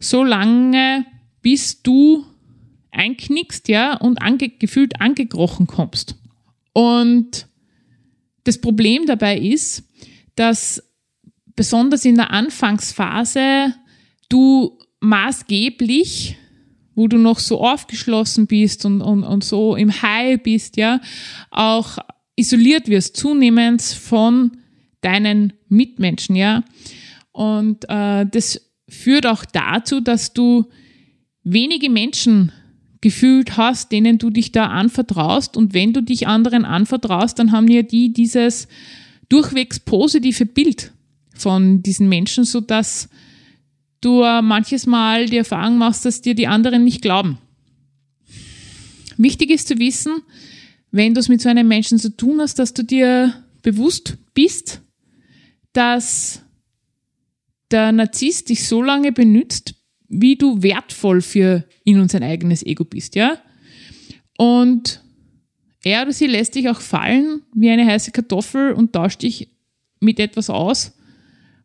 so 0.00 0.24
lange 0.24 1.04
bis 1.42 1.82
du 1.82 2.24
einknickst, 2.92 3.68
ja, 3.68 3.94
und 3.94 4.22
ange 4.22 4.48
gefühlt 4.48 5.00
angekrochen 5.00 5.66
kommst. 5.66 6.16
Und 6.72 7.46
das 8.44 8.58
Problem 8.58 9.06
dabei 9.06 9.38
ist, 9.38 9.84
dass 10.34 10.82
besonders 11.56 12.04
in 12.04 12.16
der 12.16 12.30
Anfangsphase 12.30 13.74
du 14.28 14.78
maßgeblich, 15.00 16.36
wo 16.94 17.08
du 17.08 17.18
noch 17.18 17.38
so 17.38 17.60
aufgeschlossen 17.60 18.46
bist 18.46 18.84
und, 18.84 19.00
und, 19.00 19.24
und 19.24 19.44
so 19.44 19.76
im 19.76 20.02
High 20.02 20.42
bist, 20.42 20.76
ja, 20.76 21.00
auch 21.50 21.98
isoliert 22.36 22.88
wirst 22.88 23.16
zunehmend 23.16 23.82
von 23.82 24.52
deinen 25.00 25.52
Mitmenschen, 25.68 26.36
ja. 26.36 26.64
Und 27.32 27.84
äh, 27.88 28.26
das 28.26 28.60
führt 28.88 29.26
auch 29.26 29.44
dazu, 29.44 30.00
dass 30.00 30.32
du 30.32 30.66
wenige 31.44 31.90
Menschen 31.90 32.52
gefühlt 33.00 33.56
hast, 33.56 33.90
denen 33.90 34.18
du 34.18 34.30
dich 34.30 34.52
da 34.52 34.66
anvertraust. 34.66 35.56
Und 35.56 35.74
wenn 35.74 35.92
du 35.92 36.02
dich 36.02 36.26
anderen 36.26 36.64
anvertraust, 36.64 37.38
dann 37.38 37.52
haben 37.52 37.68
ja 37.68 37.82
die 37.82 38.12
dieses 38.12 38.68
durchwegs 39.28 39.80
positive 39.80 40.46
Bild 40.46 40.92
von 41.34 41.82
diesen 41.82 42.08
Menschen, 42.08 42.44
so 42.44 42.60
dass 42.60 43.08
du 44.02 44.20
manches 44.42 44.86
Mal 44.86 45.26
die 45.26 45.38
Erfahrung 45.38 45.78
machst, 45.78 46.04
dass 46.04 46.20
dir 46.20 46.34
die 46.34 46.46
anderen 46.46 46.84
nicht 46.84 47.00
glauben. 47.02 47.38
Wichtig 49.16 49.50
ist 49.50 49.68
zu 49.68 49.78
wissen, 49.78 50.22
wenn 50.90 51.14
du 51.14 51.20
es 51.20 51.28
mit 51.28 51.40
so 51.40 51.48
einem 51.48 51.68
Menschen 51.68 51.98
zu 51.98 52.14
tun 52.16 52.40
hast, 52.40 52.58
dass 52.58 52.74
du 52.74 52.82
dir 52.82 53.34
bewusst 53.62 54.18
bist, 54.34 54.82
dass 55.72 56.42
der 57.70 57.92
Narzisst 57.92 58.50
dich 58.50 58.68
so 58.68 58.82
lange 58.82 59.12
benützt, 59.12 59.74
wie 60.08 60.36
du 60.36 60.62
wertvoll 60.62 61.22
für 61.22 61.66
ihn 61.84 61.98
und 61.98 62.10
sein 62.10 62.22
eigenes 62.22 62.62
Ego 62.62 62.84
bist, 62.84 63.14
ja? 63.14 63.38
Und 64.36 65.02
er 65.82 66.02
oder 66.02 66.12
sie 66.12 66.26
lässt 66.26 66.54
dich 66.54 66.68
auch 66.68 66.80
fallen 66.80 67.42
wie 67.54 67.70
eine 67.70 67.86
heiße 67.86 68.10
Kartoffel 68.10 68.72
und 68.72 68.92
tauscht 68.92 69.22
dich 69.22 69.48
mit 70.00 70.20
etwas 70.20 70.50
aus, 70.50 70.92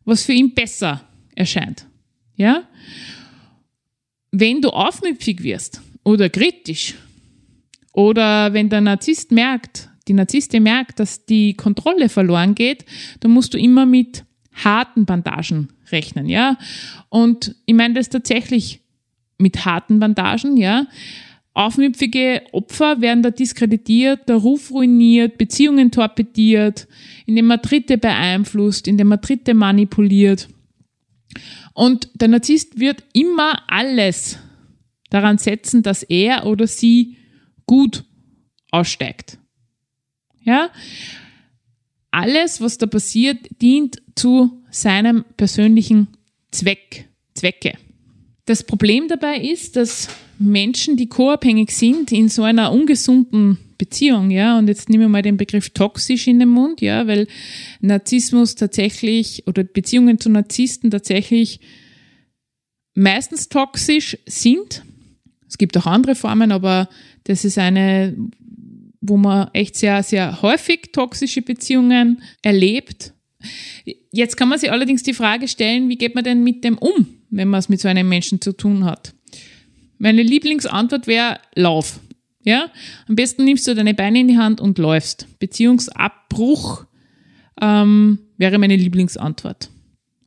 was 0.04 0.22
für 0.22 0.32
ihn 0.32 0.54
besser 0.54 1.06
erscheint. 1.34 1.87
Ja? 2.38 2.62
Wenn 4.30 4.62
du 4.62 4.70
aufmüpfig 4.70 5.42
wirst 5.42 5.82
oder 6.04 6.30
kritisch 6.30 6.94
oder 7.92 8.54
wenn 8.54 8.70
der 8.70 8.80
Narzisst 8.80 9.32
merkt, 9.32 9.90
die 10.06 10.14
Narzisstin 10.14 10.62
merkt, 10.62 11.00
dass 11.00 11.26
die 11.26 11.54
Kontrolle 11.54 12.08
verloren 12.08 12.54
geht, 12.54 12.86
dann 13.20 13.32
musst 13.32 13.52
du 13.52 13.58
immer 13.58 13.84
mit 13.84 14.24
harten 14.52 15.04
Bandagen 15.04 15.68
rechnen, 15.92 16.28
ja. 16.28 16.56
Und 17.08 17.54
ich 17.66 17.74
meine 17.74 17.94
das 17.94 18.08
tatsächlich 18.08 18.80
mit 19.38 19.64
harten 19.64 20.00
Bandagen, 20.00 20.56
ja. 20.56 20.86
Aufmüpfige 21.54 22.42
Opfer 22.52 23.00
werden 23.00 23.22
da 23.22 23.30
diskreditiert, 23.30 24.28
der 24.28 24.36
Ruf 24.36 24.70
ruiniert, 24.70 25.38
Beziehungen 25.38 25.90
torpediert, 25.90 26.86
indem 27.26 27.46
man 27.46 27.60
Dritte 27.60 27.98
beeinflusst, 27.98 28.86
indem 28.86 29.08
man 29.08 29.20
Dritte 29.20 29.54
manipuliert. 29.54 30.48
Und 31.78 32.08
der 32.14 32.26
Narzisst 32.26 32.80
wird 32.80 33.04
immer 33.12 33.62
alles 33.70 34.36
daran 35.10 35.38
setzen, 35.38 35.84
dass 35.84 36.02
er 36.02 36.44
oder 36.44 36.66
sie 36.66 37.18
gut 37.66 38.02
aussteigt. 38.72 39.38
Ja? 40.42 40.70
Alles, 42.10 42.60
was 42.60 42.78
da 42.78 42.86
passiert, 42.86 43.46
dient 43.62 44.02
zu 44.16 44.60
seinem 44.72 45.24
persönlichen 45.36 46.08
Zweck, 46.50 47.08
Zwecke. 47.34 47.74
Das 48.44 48.64
Problem 48.64 49.06
dabei 49.06 49.38
ist, 49.38 49.76
dass 49.76 50.08
Menschen, 50.40 50.96
die 50.96 51.08
co-abhängig 51.08 51.70
sind, 51.70 52.10
in 52.10 52.28
so 52.28 52.42
einer 52.42 52.72
ungesunden 52.72 53.56
Beziehung, 53.78 54.30
ja, 54.30 54.58
und 54.58 54.66
jetzt 54.66 54.88
nehmen 54.88 55.02
wir 55.02 55.08
mal 55.08 55.22
den 55.22 55.36
Begriff 55.36 55.70
toxisch 55.70 56.26
in 56.26 56.40
den 56.40 56.48
Mund, 56.48 56.80
ja, 56.80 57.06
weil 57.06 57.28
Narzissmus 57.80 58.56
tatsächlich 58.56 59.44
oder 59.46 59.62
Beziehungen 59.62 60.18
zu 60.18 60.28
Narzissten 60.28 60.90
tatsächlich 60.90 61.60
meistens 62.94 63.48
toxisch 63.48 64.18
sind. 64.26 64.82
Es 65.48 65.56
gibt 65.56 65.76
auch 65.78 65.86
andere 65.86 66.16
Formen, 66.16 66.50
aber 66.50 66.88
das 67.24 67.44
ist 67.44 67.56
eine, 67.56 68.16
wo 69.00 69.16
man 69.16 69.48
echt 69.52 69.76
sehr, 69.76 70.02
sehr 70.02 70.42
häufig 70.42 70.90
toxische 70.92 71.42
Beziehungen 71.42 72.22
erlebt. 72.42 73.12
Jetzt 74.10 74.36
kann 74.36 74.48
man 74.48 74.58
sich 74.58 74.72
allerdings 74.72 75.04
die 75.04 75.14
Frage 75.14 75.46
stellen, 75.46 75.88
wie 75.88 75.96
geht 75.96 76.16
man 76.16 76.24
denn 76.24 76.42
mit 76.42 76.64
dem 76.64 76.76
um, 76.76 77.06
wenn 77.30 77.48
man 77.48 77.60
es 77.60 77.68
mit 77.68 77.80
so 77.80 77.86
einem 77.86 78.08
Menschen 78.08 78.40
zu 78.40 78.52
tun 78.52 78.84
hat? 78.84 79.14
Meine 79.98 80.22
Lieblingsantwort 80.22 81.06
wäre 81.06 81.38
Lauf. 81.54 82.00
Ja? 82.48 82.72
Am 83.06 83.14
besten 83.14 83.44
nimmst 83.44 83.66
du 83.66 83.74
deine 83.74 83.92
Beine 83.92 84.20
in 84.20 84.28
die 84.28 84.38
Hand 84.38 84.58
und 84.58 84.78
läufst. 84.78 85.26
Beziehungsabbruch 85.38 86.86
ähm, 87.60 88.20
wäre 88.38 88.56
meine 88.56 88.76
Lieblingsantwort. 88.76 89.68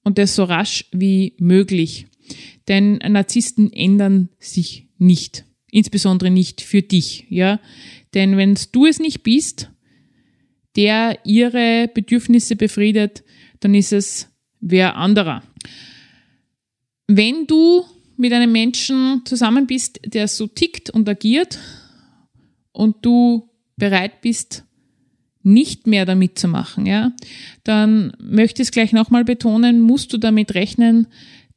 Und 0.04 0.20
das 0.20 0.36
so 0.36 0.44
rasch 0.44 0.86
wie 0.92 1.34
möglich. 1.40 2.06
Denn 2.68 2.98
Narzissten 2.98 3.74
ändern 3.74 4.30
sich 4.38 4.86
nicht. 5.00 5.46
Insbesondere 5.72 6.30
nicht 6.30 6.62
für 6.62 6.84
dich. 6.84 7.26
Ja? 7.30 7.60
Denn 8.14 8.38
wenn 8.38 8.56
du 8.72 8.86
es 8.86 9.00
nicht 9.00 9.24
bist, 9.24 9.72
der 10.76 11.18
ihre 11.26 11.90
Bedürfnisse 11.92 12.56
befriedet, 12.56 13.24
dann 13.62 13.74
ist 13.74 13.94
es 13.94 14.30
wer 14.60 14.96
anderer. 14.96 15.42
Wenn 17.08 17.48
du 17.48 17.84
mit 18.16 18.32
einem 18.32 18.52
Menschen 18.52 19.24
zusammen 19.26 19.66
bist, 19.66 20.00
der 20.06 20.28
so 20.28 20.46
tickt 20.46 20.92
und 20.92 21.10
agiert 21.10 21.58
und 22.72 22.98
du 23.06 23.50
bereit 23.78 24.22
bist, 24.22 24.64
nicht 25.44 25.88
mehr 25.88 26.06
damit 26.06 26.38
zu 26.38 26.48
machen, 26.48 26.86
ja, 26.86 27.14
dann 27.64 28.14
möchte 28.20 28.62
ich 28.62 28.68
es 28.68 28.72
gleich 28.72 28.94
nochmal 28.94 29.24
betonen, 29.24 29.82
musst 29.82 30.14
du 30.14 30.18
damit 30.18 30.54
rechnen, 30.54 31.08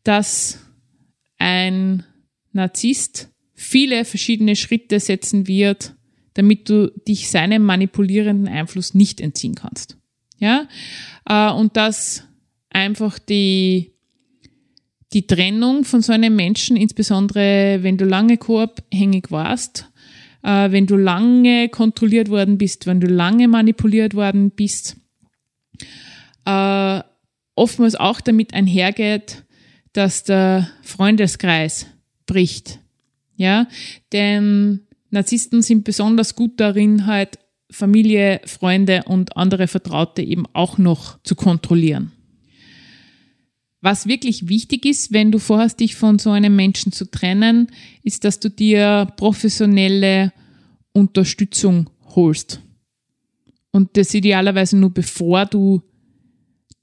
dass 0.05 0.61
ein 1.39 2.05
Narzisst 2.53 3.31
viele 3.53 4.05
verschiedene 4.05 4.55
Schritte 4.57 5.01
setzen 5.01 5.49
wird, 5.49 5.95
damit 6.35 6.69
du 6.69 6.91
dich 7.07 7.31
seinem 7.31 7.63
manipulierenden 7.63 8.49
Einfluss 8.49 8.95
nicht 8.95 9.21
entziehen 9.21 9.55
kannst. 9.55 9.97
Ja, 10.39 10.69
äh, 11.29 11.51
und 11.53 11.77
dass 11.77 12.25
einfach 12.71 13.19
die, 13.19 13.93
die 15.13 15.27
Trennung 15.27 15.85
von 15.85 16.03
so 16.03 16.13
einem 16.13 16.35
Menschen, 16.37 16.77
insbesondere 16.77 17.79
wenn 17.83 17.97
du 17.97 18.05
lange 18.05 18.37
koabhängig 18.37 19.31
warst, 19.31 19.91
äh, 20.45 20.71
wenn 20.71 20.87
du 20.87 20.97
lange 20.97 21.69
kontrolliert 21.69 22.29
worden 22.29 22.59
bist, 22.59 22.87
wenn 22.87 23.01
du 23.01 23.09
lange 23.09 23.49
manipuliert 23.49 24.15
worden 24.15 24.51
bist, 24.51 24.97
äh, 26.45 27.01
oftmals 27.57 27.97
auch 27.97 28.21
damit 28.21 28.55
einhergeht, 28.55 29.43
dass 29.93 30.25
der 30.25 30.69
Freundeskreis 30.83 31.87
bricht. 32.27 32.79
Ja, 33.37 33.67
denn 34.13 34.81
Narzissten 35.11 35.63
sind 35.63 35.85
besonders 35.85 36.37
gut 36.37 36.61
darin, 36.61 37.07
halt 37.07 37.39
Familie, 37.71 38.41
Freunde 38.45 39.03
und 39.07 39.37
andere 39.37 39.67
Vertraute 39.67 40.23
eben 40.23 40.45
auch 40.53 40.79
noch 40.79 41.21
zu 41.23 41.35
kontrollieren. 41.35 42.13
Was 43.85 44.07
wirklich 44.07 44.49
wichtig 44.49 44.87
ist, 44.87 45.13
wenn 45.13 45.31
du 45.31 45.39
vorhast, 45.39 45.79
dich 45.79 45.95
von 45.95 46.19
so 46.19 46.31
einem 46.31 46.57
Menschen 46.57 46.91
zu 46.91 47.05
trennen, 47.05 47.71
ist, 48.03 48.25
dass 48.25 48.41
du 48.41 48.49
dir 48.49 49.13
professionelle 49.19 50.33
Unterstützung 50.95 51.91
holst. 52.17 52.63
Und 53.73 53.99
das 53.99 54.15
idealerweise 54.15 54.79
nur 54.79 54.89
bevor 54.89 55.45
du 55.45 55.83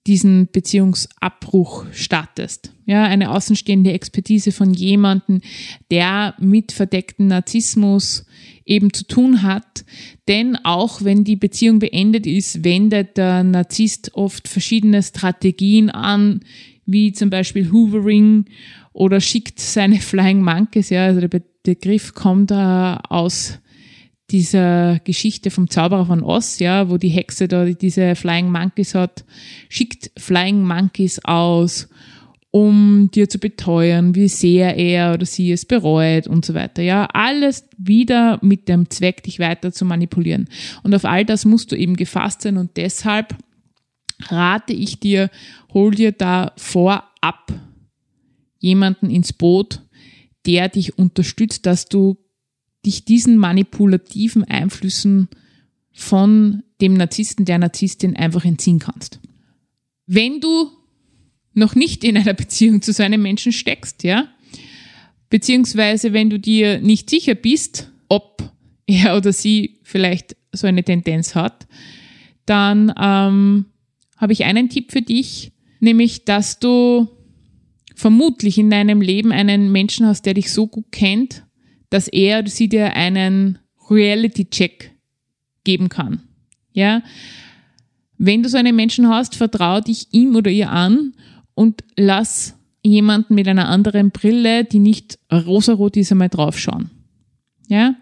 diesen 0.06 0.50
Beziehungsabbruch 0.52 1.88
startest. 1.92 2.72
Ja, 2.86 3.06
eine 3.06 3.32
außenstehende 3.32 3.94
Expertise 3.94 4.52
von 4.52 4.72
jemandem, 4.72 5.42
der 5.90 6.36
mit 6.38 6.72
verdecktem 6.72 7.26
Narzissmus 7.26 8.28
eben 8.66 8.94
zu 8.94 9.06
tun 9.06 9.42
hat. 9.42 9.86
Denn 10.28 10.58
auch 10.64 11.04
wenn 11.04 11.24
die 11.24 11.36
Beziehung 11.36 11.80
beendet 11.80 12.26
ist, 12.26 12.64
wendet 12.64 13.18
der 13.18 13.44
Narzisst 13.44 14.14
oft 14.16 14.48
verschiedene 14.48 15.02
Strategien 15.04 15.90
an, 15.90 16.42
wie 16.86 17.12
zum 17.12 17.30
Beispiel 17.30 17.72
Hoovering 17.72 18.46
oder 18.94 19.22
schickt 19.22 19.60
seine 19.60 19.96
Flying 20.00 20.42
Monkeys. 20.44 20.90
Ja, 20.90 21.06
also 21.06 21.22
der 21.22 21.42
Begriff 21.64 22.14
kommt 22.14 22.52
äh, 22.52 22.56
aus 22.56 23.60
dieser 24.32 25.00
Geschichte 25.00 25.52
vom 25.52 25.70
Zauberer 25.70 26.06
von 26.06 26.24
Oz, 26.24 26.60
ja, 26.60 26.90
wo 26.90 26.98
die 26.98 27.10
Hexe 27.10 27.48
da 27.48 27.66
diese 27.66 28.16
Flying 28.16 28.50
Monkeys 28.50 28.96
hat, 28.96 29.26
schickt 29.68 30.12
Flying 30.18 30.64
Monkeys 30.64 31.20
aus, 31.26 31.90
um 32.52 33.10
dir 33.12 33.30
zu 33.30 33.40
beteuern, 33.40 34.14
wie 34.14 34.28
sehr 34.28 34.76
er 34.76 35.14
oder 35.14 35.26
sie 35.26 35.52
es 35.52 35.66
bereut 35.66 36.28
und 36.28 36.46
so 36.46 36.54
weiter. 36.54 36.82
Ja, 36.82 37.06
alles 37.14 37.66
wieder 37.78 38.40
mit 38.42 38.68
dem 38.68 38.90
Zweck, 38.90 39.24
dich 39.24 39.40
weiter 39.40 39.72
zu 39.72 39.86
manipulieren. 39.86 40.50
Und 40.84 40.94
auf 40.94 41.06
all 41.06 41.26
das 41.26 41.46
musst 41.46 41.72
du 41.72 41.78
eben 41.78 41.96
gefasst 41.96 42.42
sein 42.42 42.58
und 42.58 42.76
deshalb 42.76 43.36
rate 44.28 44.74
ich 44.74 45.00
dir, 45.00 45.30
hol 45.74 45.92
dir 45.92 46.12
da 46.12 46.52
vorab 46.58 47.54
jemanden 48.60 49.10
ins 49.10 49.34
Boot, 49.34 49.82
der 50.46 50.70
dich 50.70 50.98
unterstützt, 50.98 51.66
dass 51.66 51.86
du 51.86 52.18
dich 52.86 53.06
diesen 53.06 53.38
manipulativen 53.38 54.44
Einflüssen 54.44 55.30
von 55.94 56.64
dem 56.82 56.96
Narzissten, 56.96 57.46
der 57.46 57.60
Narzisstin 57.60 58.16
einfach 58.16 58.44
entziehen 58.44 58.80
kannst. 58.80 59.20
Wenn 60.06 60.42
du 60.42 60.72
noch 61.54 61.76
nicht 61.76 62.04
in 62.04 62.18
einer 62.18 62.34
Beziehung 62.34 62.82
zu 62.82 62.94
so 62.94 63.04
einem 63.04 63.22
Menschen 63.22 63.52
steckst, 63.52 64.04
ja, 64.04 64.28
beziehungsweise 65.30 66.14
wenn 66.14 66.30
du 66.30 66.40
dir 66.40 66.80
nicht 66.80 67.10
sicher 67.10 67.36
bist, 67.36 67.92
ob 68.10 68.44
er 68.86 69.18
oder 69.18 69.34
sie 69.34 69.80
vielleicht 69.84 70.36
so 70.52 70.68
eine 70.68 70.84
Tendenz 70.84 71.36
hat, 71.36 71.68
dann 72.46 72.94
ähm, 73.00 73.66
habe 74.18 74.34
ich 74.34 74.44
einen 74.44 74.70
Tipp 74.70 74.92
für 74.92 75.02
dich, 75.02 75.52
nämlich 75.80 76.26
dass 76.26 76.60
du 76.60 77.08
vermutlich 77.96 78.58
in 78.58 78.70
deinem 78.70 79.02
Leben 79.02 79.32
einen 79.32 79.72
Menschen 79.72 80.06
hast, 80.06 80.26
der 80.26 80.34
dich 80.34 80.52
so 80.52 80.68
gut 80.68 80.92
kennt, 80.92 81.46
dass 81.90 82.08
er 82.08 82.40
oder 82.40 82.50
sie 82.50 82.68
dir 82.68 82.96
einen 82.96 83.60
Reality-Check 83.90 84.92
geben 85.64 85.90
kann. 85.90 86.24
Ja, 86.74 87.04
wenn 88.18 88.44
du 88.44 88.50
so 88.50 88.58
einen 88.58 88.76
Menschen 88.76 89.08
hast, 89.08 89.36
vertraue 89.36 89.82
dich 89.82 90.08
ihm 90.12 90.36
oder 90.36 90.52
ihr 90.52 90.72
an 90.72 91.14
und 91.62 91.84
lass 91.96 92.56
jemanden 92.82 93.36
mit 93.36 93.48
einer 93.48 93.70
anderen 93.70 94.10
Brille, 94.10 94.64
die 94.64 94.80
nicht 94.80 95.20
rosarot 95.32 95.96
ist, 95.96 96.12
einmal 96.12 96.30
draufschauen. 96.30 96.90
Ja, 97.68 97.94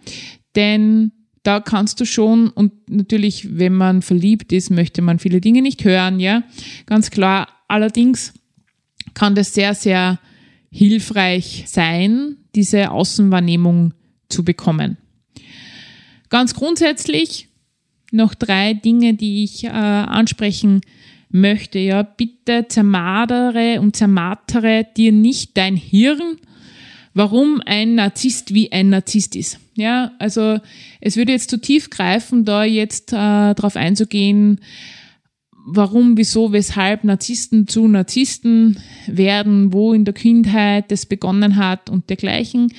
denn 0.56 1.12
da 1.44 1.60
kannst 1.60 2.00
du 2.00 2.06
schon 2.06 2.48
und 2.52 2.90
natürlich, 2.90 3.58
wenn 3.60 3.74
man 3.74 4.02
verliebt 4.02 4.54
ist, 4.54 4.70
möchte 4.70 5.02
man 5.02 5.20
viele 5.20 5.42
Dinge 5.42 5.62
nicht 5.62 5.84
hören, 5.84 6.22
ja, 6.22 6.44
ganz 6.86 7.12
klar. 7.12 7.50
Allerdings 7.68 8.34
kann 9.14 9.36
das 9.36 9.54
sehr, 9.54 9.74
sehr 9.74 10.20
hilfreich 10.72 11.66
sein, 11.68 12.38
diese 12.56 12.92
Außenwahrnehmung 12.92 13.94
zu 14.30 14.46
bekommen. 14.46 14.96
Ganz 16.30 16.54
grundsätzlich 16.54 17.50
noch 18.14 18.36
drei 18.36 18.74
Dinge, 18.74 19.16
die 19.16 19.44
ich 19.44 19.66
äh, 19.66 19.68
ansprechen 19.68 20.80
möchte. 21.30 21.80
Ja, 21.80 22.04
bitte 22.04 22.66
zermadere 22.68 23.80
und 23.80 23.96
zermartere 23.96 24.86
dir 24.96 25.12
nicht 25.12 25.58
dein 25.58 25.76
Hirn, 25.76 26.38
warum 27.14 27.62
ein 27.66 27.96
Narzisst 27.96 28.54
wie 28.54 28.72
ein 28.72 28.90
Narzisst 28.90 29.36
ist. 29.36 29.60
Ja, 29.76 30.12
also 30.20 30.60
es 31.00 31.16
würde 31.16 31.32
jetzt 31.32 31.50
zu 31.50 31.60
tief 31.60 31.90
greifen, 31.90 32.46
da 32.46 32.64
jetzt 32.64 33.14
äh, 33.14 33.16
darauf 33.54 33.76
einzugehen, 33.76 34.60
warum, 35.66 36.18
wieso, 36.18 36.52
weshalb 36.52 37.04
Narzissten 37.04 37.68
zu 37.68 37.88
Narzissten 37.88 38.80
werden, 39.08 39.72
wo 39.72 39.94
in 39.94 40.06
der 40.06 40.14
Kindheit 40.14 40.92
das 40.92 41.06
begonnen 41.06 41.56
hat 41.56 41.90
und 41.90 42.10
dergleichen. 42.10 42.74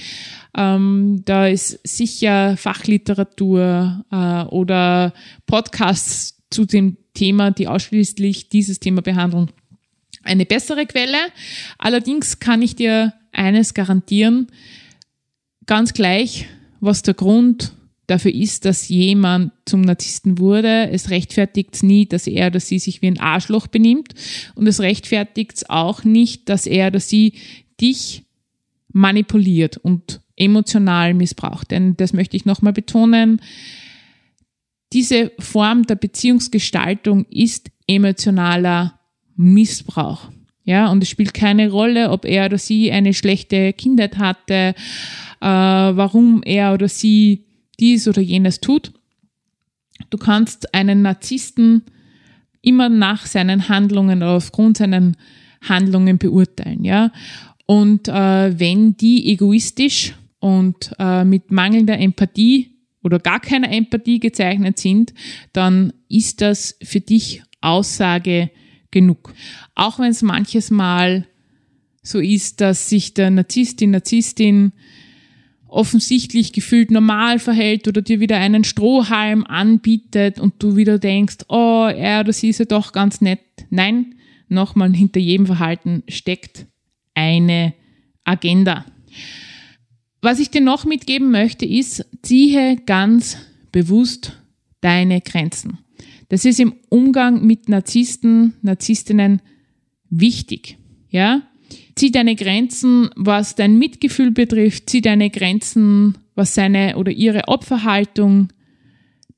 Ähm, 0.57 1.23
da 1.25 1.47
ist 1.47 1.79
sicher 1.85 2.57
Fachliteratur 2.57 4.05
äh, 4.11 4.43
oder 4.45 5.13
Podcasts 5.47 6.43
zu 6.51 6.65
dem 6.65 6.97
Thema, 7.15 7.51
die 7.51 7.69
ausschließlich 7.69 8.49
dieses 8.49 8.81
Thema 8.81 9.03
behandeln, 9.03 9.51
eine 10.23 10.47
bessere 10.47 10.87
Quelle. 10.87 11.19
Allerdings 11.79 12.41
kann 12.41 12.63
ich 12.63 12.77
dir 12.77 13.15
eines 13.33 13.75
garantieren, 13.75 14.49
ganz 15.67 15.93
gleich, 15.93 16.47
was 16.81 17.03
der 17.03 17.15
Grund 17.15 17.73
dafür 18.11 18.35
ist, 18.35 18.65
dass 18.65 18.89
jemand 18.89 19.53
zum 19.67 19.83
Narzissten 19.83 20.39
wurde. 20.39 20.91
Es 20.91 21.11
rechtfertigt 21.11 21.83
nie, 21.83 22.07
dass 22.07 22.27
er 22.27 22.49
oder 22.49 22.61
sie 22.61 22.79
sich 22.79 23.03
wie 23.03 23.07
ein 23.07 23.21
Arschloch 23.21 23.69
benimmt. 23.69 24.15
Und 24.55 24.67
es 24.67 24.81
rechtfertigt 24.81 25.71
auch 25.71 26.05
nicht, 26.05 26.49
dass 26.49 26.67
er 26.67 26.89
oder 26.89 27.01
sie 27.01 27.35
dich 27.81 28.25
manipuliert 28.93 29.77
und 29.77 30.21
emotional 30.37 31.15
missbraucht. 31.15 31.71
Denn 31.71 31.97
das 31.97 32.13
möchte 32.13 32.37
ich 32.37 32.45
nochmal 32.45 32.73
betonen. 32.73 33.41
Diese 34.93 35.33
Form 35.39 35.85
der 35.85 35.95
Beziehungsgestaltung 35.95 37.25
ist 37.31 37.71
emotionaler 37.87 38.99
Missbrauch. 39.37 40.31
Ja, 40.65 40.89
und 40.91 41.03
es 41.03 41.09
spielt 41.09 41.35
keine 41.35 41.71
Rolle, 41.71 42.11
ob 42.11 42.25
er 42.25 42.47
oder 42.47 42.59
sie 42.59 42.93
eine 42.93 43.15
schlechte 43.15 43.73
Kindheit 43.73 44.19
hatte, 44.19 44.75
äh, 45.41 45.47
warum 45.47 46.43
er 46.45 46.75
oder 46.75 46.89
sie 46.89 47.45
dies 47.79 48.07
oder 48.07 48.21
jenes 48.21 48.61
tut. 48.61 48.93
Du 50.11 50.19
kannst 50.19 50.75
einen 50.75 51.03
Narzissten 51.03 51.83
immer 52.63 52.89
nach 52.89 53.27
seinen 53.27 53.69
Handlungen 53.69 54.19
oder 54.19 54.37
aufgrund 54.37 54.77
seinen 54.77 55.17
Handlungen 55.63 56.19
beurteilen, 56.19 56.85
ja. 56.85 57.11
Und 57.67 58.09
äh, 58.09 58.59
wenn 58.59 58.97
die 58.97 59.31
egoistisch 59.33 60.15
und 60.41 60.93
äh, 60.99 61.25
mit 61.25 61.51
mangelnder 61.51 61.99
Empathie 61.99 62.80
oder 63.03 63.19
gar 63.19 63.41
keiner 63.41 63.71
Empathie 63.71 64.21
gezeichnet 64.21 64.79
sind, 64.79 65.15
dann 65.53 65.93
ist 66.09 66.41
das 66.41 66.77
für 66.83 67.01
dich 67.01 67.43
Aussage 67.61 68.51
genug. 68.91 69.35
Auch 69.75 69.99
wenn 69.99 70.11
es 70.11 70.23
manches 70.23 70.71
Mal 70.71 71.27
so 72.03 72.19
ist, 72.19 72.61
dass 72.61 72.89
sich 72.89 73.15
der 73.15 73.31
Narzisst, 73.31 73.81
die 73.81 73.87
Narzisstin 73.87 74.73
offensichtlich 75.69 76.53
gefühlt 76.53 76.91
normal 76.91 77.39
verhält 77.39 77.87
oder 77.87 78.03
dir 78.03 78.21
wieder 78.21 78.37
einen 78.39 78.65
Strohhalm 78.65 79.45
anbietet 79.45 80.41
und 80.41 80.63
du 80.63 80.77
wieder 80.77 80.99
denkst, 80.99 81.39
oh, 81.49 81.87
er 81.87 82.21
oder 82.21 82.33
sie 82.33 82.49
ist 82.49 82.59
ja 82.59 82.65
doch 82.65 82.93
ganz 82.93 83.21
nett. 83.21 83.41
Nein, 83.71 84.17
nochmal, 84.49 84.93
hinter 84.93 85.21
jedem 85.21 85.47
Verhalten 85.47 86.03
steckt 86.09 86.67
eine 87.15 87.75
Agenda. 88.25 88.85
Was 90.23 90.39
ich 90.39 90.51
dir 90.51 90.61
noch 90.61 90.85
mitgeben 90.85 91.31
möchte, 91.31 91.65
ist, 91.65 92.05
ziehe 92.23 92.77
ganz 92.85 93.39
bewusst 93.73 94.37
deine 94.81 95.21
Grenzen. 95.21 95.79
Das 96.29 96.45
ist 96.45 96.61
im 96.61 96.75
Umgang 96.89 97.45
mit 97.45 97.69
Narzissten, 97.69 98.55
Narzisstinnen 98.63 99.41
wichtig. 100.11 100.77
Ja? 101.09 101.43
Zieh 101.95 102.11
deine 102.11 102.37
Grenzen, 102.37 103.11
was 103.17 103.55
dein 103.55 103.79
Mitgefühl 103.79 104.31
betrifft, 104.31 104.91
zieh 104.91 105.01
deine 105.01 105.31
Grenzen, 105.31 106.19
was 106.35 106.55
seine 106.55 106.97
oder 106.97 107.13
ihre 107.13 107.49
Opferhaltung 107.49 108.53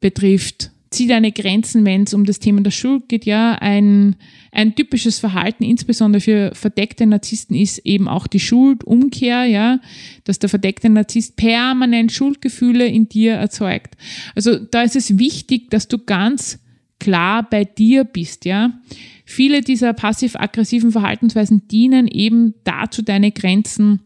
betrifft. 0.00 0.71
Zieh 0.92 1.06
deine 1.06 1.32
Grenzen, 1.32 1.84
wenn 1.84 2.02
es 2.02 2.14
um 2.14 2.24
das 2.24 2.38
Thema 2.38 2.60
der 2.60 2.70
Schuld 2.70 3.08
geht. 3.08 3.24
Ja, 3.24 3.54
ein, 3.54 4.16
ein 4.52 4.74
typisches 4.74 5.18
Verhalten, 5.18 5.64
insbesondere 5.64 6.20
für 6.20 6.50
verdeckte 6.54 7.06
Narzissten, 7.06 7.56
ist 7.56 7.78
eben 7.78 8.08
auch 8.08 8.26
die 8.26 8.40
Schuldumkehr, 8.40 9.44
ja, 9.44 9.80
dass 10.24 10.38
der 10.38 10.50
verdeckte 10.50 10.90
Narzisst 10.90 11.36
permanent 11.36 12.12
Schuldgefühle 12.12 12.86
in 12.86 13.08
dir 13.08 13.32
erzeugt. 13.34 13.96
Also 14.34 14.58
da 14.58 14.82
ist 14.82 14.94
es 14.94 15.18
wichtig, 15.18 15.70
dass 15.70 15.88
du 15.88 15.98
ganz 15.98 16.60
klar 17.00 17.48
bei 17.48 17.64
dir 17.64 18.04
bist, 18.04 18.44
ja. 18.44 18.78
Viele 19.24 19.62
dieser 19.62 19.94
passiv-aggressiven 19.94 20.92
Verhaltensweisen 20.92 21.66
dienen 21.68 22.06
eben 22.06 22.54
dazu, 22.64 23.00
deine 23.00 23.32
Grenzen 23.32 24.02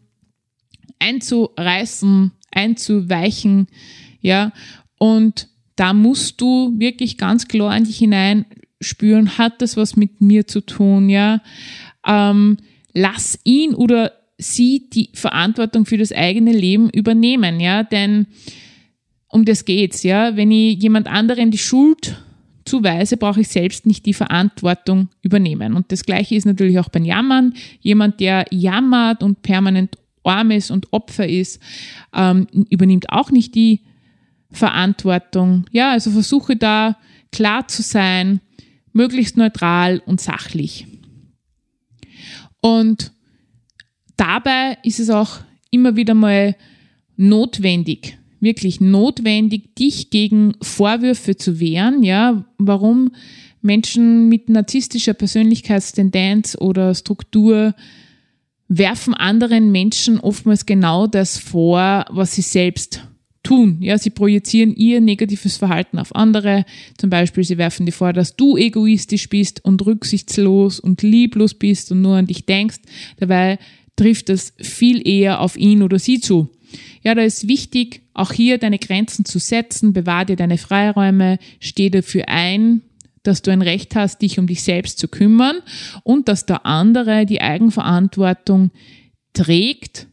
einzureißen, 1.01 2.31
einzuweichen, 2.53 3.67
ja. 4.21 4.53
Und 4.99 5.49
da 5.77 5.93
musst 5.93 6.41
du 6.41 6.73
wirklich 6.79 7.19
ganz 7.19 7.49
klar 7.49 7.77
in 7.77 7.85
dich 7.85 7.99
hinein 7.99 8.47
spüren, 8.81 9.39
hat 9.39 9.63
das 9.63 9.77
was 9.77 9.97
mit 9.97 10.21
mir 10.21 10.47
zu 10.47 10.61
tun, 10.61 11.09
ja. 11.09 11.43
Ähm, 12.07 12.59
lass 12.93 13.39
ihn 13.45 13.75
oder 13.75 14.13
sie 14.39 14.89
die 14.91 15.11
Verantwortung 15.15 15.87
für 15.87 15.99
das 15.99 16.13
eigene 16.13 16.53
Leben 16.53 16.91
übernehmen, 16.91 17.61
ja, 17.61 17.83
denn 17.83 18.27
um 19.29 19.45
das 19.45 19.65
geht's, 19.65 20.03
ja. 20.03 20.37
Wenn 20.37 20.51
ich 20.51 20.83
jemand 20.83 21.07
anderen 21.09 21.51
die 21.51 21.59
Schuld 21.59 22.23
zuweise, 22.65 23.17
brauche 23.17 23.41
ich 23.41 23.49
selbst 23.49 23.87
nicht 23.87 24.07
die 24.07 24.15
Verantwortung 24.15 25.09
übernehmen. 25.23 25.75
Und 25.75 25.93
das 25.93 26.05
Gleiche 26.05 26.35
ist 26.35 26.47
natürlich 26.47 26.79
auch 26.79 26.89
beim 26.89 27.05
Jammern. 27.05 27.55
Jemand, 27.81 28.21
der 28.21 28.45
jammert 28.51 29.23
und 29.23 29.43
permanent 29.43 29.97
arm 30.25 30.51
ist 30.51 30.71
und 30.71 30.93
Opfer 30.93 31.29
ist, 31.29 31.61
ähm, 32.15 32.47
übernimmt 32.69 33.11
auch 33.11 33.31
nicht 33.31 33.55
die 33.55 33.83
Verantwortung. 34.51 35.67
Ja, 35.71 35.93
also 35.93 36.11
versuche 36.11 36.57
da 36.57 36.97
klar 37.33 37.69
zu 37.69 37.83
sein, 37.83 38.41
möglichst 38.93 39.37
neutral 39.37 40.03
und 40.07 40.21
sachlich. 40.21 40.87
Und 42.61 43.13
dabei 44.17 44.79
ist 44.83 45.01
es 45.01 45.11
auch 45.11 45.39
immer 45.71 45.97
wieder 45.97 46.15
mal 46.15 46.57
notwendig, 47.17 48.19
wirklich 48.41 48.81
notwendig, 48.81 49.75
dich 49.77 50.11
gegen 50.11 50.55
Vorwürfe 50.63 51.37
zu 51.37 51.61
wehren, 51.61 52.03
ja, 52.03 52.45
warum 52.59 53.13
Menschen 53.61 54.29
mit 54.29 54.49
narzisstischer 54.49 55.15
Persönlichkeitstendenz 55.15 56.57
oder 56.59 56.95
Struktur 56.95 57.75
werfen 58.69 59.15
anderen 59.15 59.71
Menschen 59.71 60.19
oftmals 60.19 60.67
genau 60.67 61.07
das 61.07 61.39
vor, 61.39 62.05
was 62.11 62.35
sie 62.35 62.43
selbst 62.43 63.06
tun. 63.47 63.79
Ja, 63.81 63.97
sie 63.97 64.11
projizieren 64.11 64.75
ihr 64.75 65.01
negatives 65.01 65.57
Verhalten 65.57 66.01
auf 66.01 66.15
andere. 66.17 66.65
Zum 66.99 67.11
Beispiel, 67.11 67.45
sie 67.45 67.59
werfen 67.59 67.87
dir 67.87 67.93
vor, 67.93 68.13
dass 68.13 68.35
du 68.35 68.57
egoistisch 68.57 69.29
bist 69.29 69.65
und 69.65 69.87
rücksichtslos 69.87 70.81
und 70.81 71.03
lieblos 71.03 71.55
bist 71.55 71.93
und 71.93 72.03
nur 72.03 72.17
an 72.17 72.27
dich 72.27 72.45
denkst. 72.45 72.79
Dabei 73.19 73.59
trifft 73.95 74.31
das 74.31 74.53
viel 74.59 75.07
eher 75.07 75.41
auf 75.41 75.57
ihn 75.57 75.83
oder 75.83 76.01
sie 76.01 76.19
zu. 76.19 76.51
Ja, 77.03 77.15
da 77.15 77.23
ist 77.23 77.47
wichtig, 77.47 78.03
auch 78.15 78.33
hier 78.33 78.59
deine 78.59 78.81
Grenzen 78.81 79.25
zu 79.25 79.39
setzen, 79.39 79.93
bewahr 79.93 80.25
dir 80.25 80.37
deine 80.37 80.59
Freiräume, 80.59 81.39
steh 81.61 81.89
dafür 81.89 82.29
ein, 82.29 82.83
dass 83.23 83.43
du 83.43 83.53
ein 83.53 83.63
Recht 83.63 83.95
hast, 83.95 84.23
dich 84.23 84.41
um 84.41 84.49
dich 84.49 84.65
selbst 84.65 84.99
zu 84.99 85.07
kümmern 85.07 85.59
und 86.03 86.27
dass 86.27 86.47
der 86.47 86.67
andere 86.67 87.27
die 87.27 87.41
Eigenverantwortung 87.41 88.73
trägt 89.35 90.09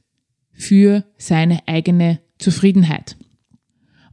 für 0.51 1.03
seine 1.17 1.67
eigene 1.67 2.19
Zufriedenheit. 2.37 3.15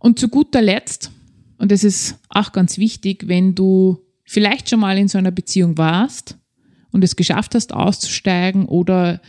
Und 0.00 0.18
zu 0.18 0.28
guter 0.28 0.62
Letzt, 0.62 1.12
und 1.58 1.70
das 1.70 1.84
ist 1.84 2.18
auch 2.30 2.52
ganz 2.52 2.78
wichtig, 2.78 3.28
wenn 3.28 3.54
du 3.54 3.98
vielleicht 4.24 4.68
schon 4.68 4.80
mal 4.80 4.98
in 4.98 5.08
so 5.08 5.18
einer 5.18 5.30
Beziehung 5.30 5.78
warst 5.78 6.36
und 6.90 7.04
es 7.04 7.16
geschafft 7.16 7.54
hast, 7.54 7.72
auszusteigen 7.72 8.64
oder 8.64 9.20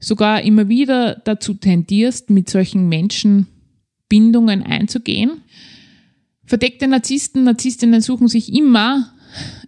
sogar 0.00 0.42
immer 0.42 0.68
wieder 0.68 1.16
dazu 1.24 1.54
tendierst, 1.54 2.30
mit 2.30 2.48
solchen 2.50 2.88
Menschen 2.88 3.46
Bindungen 4.08 4.62
einzugehen. 4.62 5.42
Verdeckte 6.46 6.88
Narzissten, 6.88 7.44
Narzisstinnen 7.44 8.00
suchen 8.00 8.28
sich 8.28 8.52
immer 8.52 9.12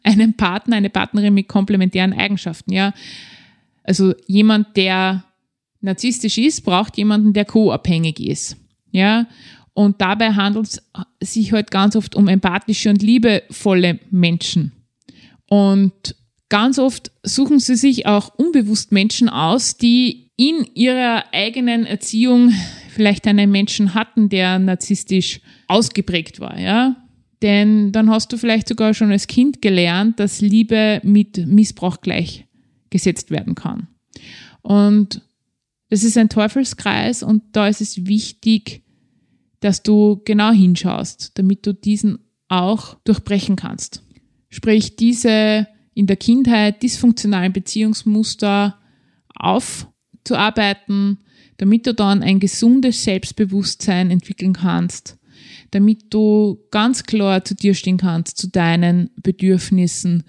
einen 0.02 0.34
Partner, 0.34 0.76
eine 0.76 0.90
Partnerin 0.90 1.34
mit 1.34 1.48
komplementären 1.48 2.12
Eigenschaften, 2.12 2.72
ja. 2.72 2.94
Also 3.82 4.14
jemand, 4.26 4.76
der 4.76 5.24
narzisstisch 5.80 6.38
ist, 6.38 6.62
braucht 6.62 6.96
jemanden, 6.96 7.32
der 7.32 7.44
co-abhängig 7.44 8.20
ist, 8.20 8.57
ja. 8.90 9.26
Und 9.77 10.01
dabei 10.01 10.33
handelt 10.33 10.81
es 11.20 11.35
sich 11.35 11.53
halt 11.53 11.70
ganz 11.70 11.97
oft 11.97 12.14
um 12.14 12.29
empathische 12.29 12.89
und 12.89 13.03
liebevolle 13.03 14.01
Menschen. 14.11 14.72
Und 15.51 16.16
ganz 16.49 16.79
oft 16.79 17.12
suchen 17.22 17.59
sie 17.59 17.77
sich 17.77 18.07
auch 18.07 18.35
unbewusst 18.39 18.91
Menschen 18.91 19.29
aus, 19.29 19.77
die 19.77 20.31
in 20.39 20.66
ihrer 20.72 21.24
eigenen 21.31 21.85
Erziehung 21.85 22.55
vielleicht 22.89 23.27
einen 23.27 23.51
Menschen 23.51 23.93
hatten, 23.93 24.31
der 24.31 24.59
narzisstisch 24.59 25.43
ausgeprägt 25.68 26.41
war, 26.41 26.59
ja. 26.59 26.97
Denn 27.43 27.93
dann 27.93 28.09
hast 28.09 28.33
du 28.33 28.39
vielleicht 28.39 28.68
sogar 28.68 28.95
schon 28.95 29.12
als 29.12 29.27
Kind 29.27 29.61
gelernt, 29.61 30.18
dass 30.18 30.41
Liebe 30.41 31.03
mit 31.05 31.47
Missbrauch 31.47 32.01
gleichgesetzt 32.01 33.31
werden 33.31 33.55
kann. 33.55 33.89
Und 34.62 35.20
das 35.91 36.03
ist 36.03 36.16
ein 36.16 36.31
Teufelskreis 36.31 37.22
und 37.22 37.43
da 37.53 37.68
ist 37.68 37.83
es 37.83 38.07
wichtig, 38.07 38.86
dass 39.61 39.82
du 39.82 40.20
genau 40.24 40.50
hinschaust, 40.52 41.32
damit 41.34 41.66
du 41.66 41.72
diesen 41.72 42.18
auch 42.48 42.96
durchbrechen 43.04 43.57
kannst. 43.57 44.02
Sprich, 44.48 44.96
diese 44.96 45.66
in 45.94 46.07
der 46.07 46.16
Kindheit 46.16 46.82
dysfunktionalen 46.82 47.52
Beziehungsmuster 47.52 48.78
aufzuarbeiten, 49.34 51.18
damit 51.57 51.86
du 51.86 51.94
dann 51.94 52.22
ein 52.22 52.38
gesundes 52.38 53.02
Selbstbewusstsein 53.02 54.11
entwickeln 54.11 54.52
kannst, 54.52 55.18
damit 55.70 56.12
du 56.12 56.59
ganz 56.70 57.04
klar 57.04 57.44
zu 57.44 57.54
dir 57.54 57.74
stehen 57.74 57.96
kannst, 57.96 58.36
zu 58.36 58.48
deinen 58.48 59.11
Bedürfnissen, 59.22 60.24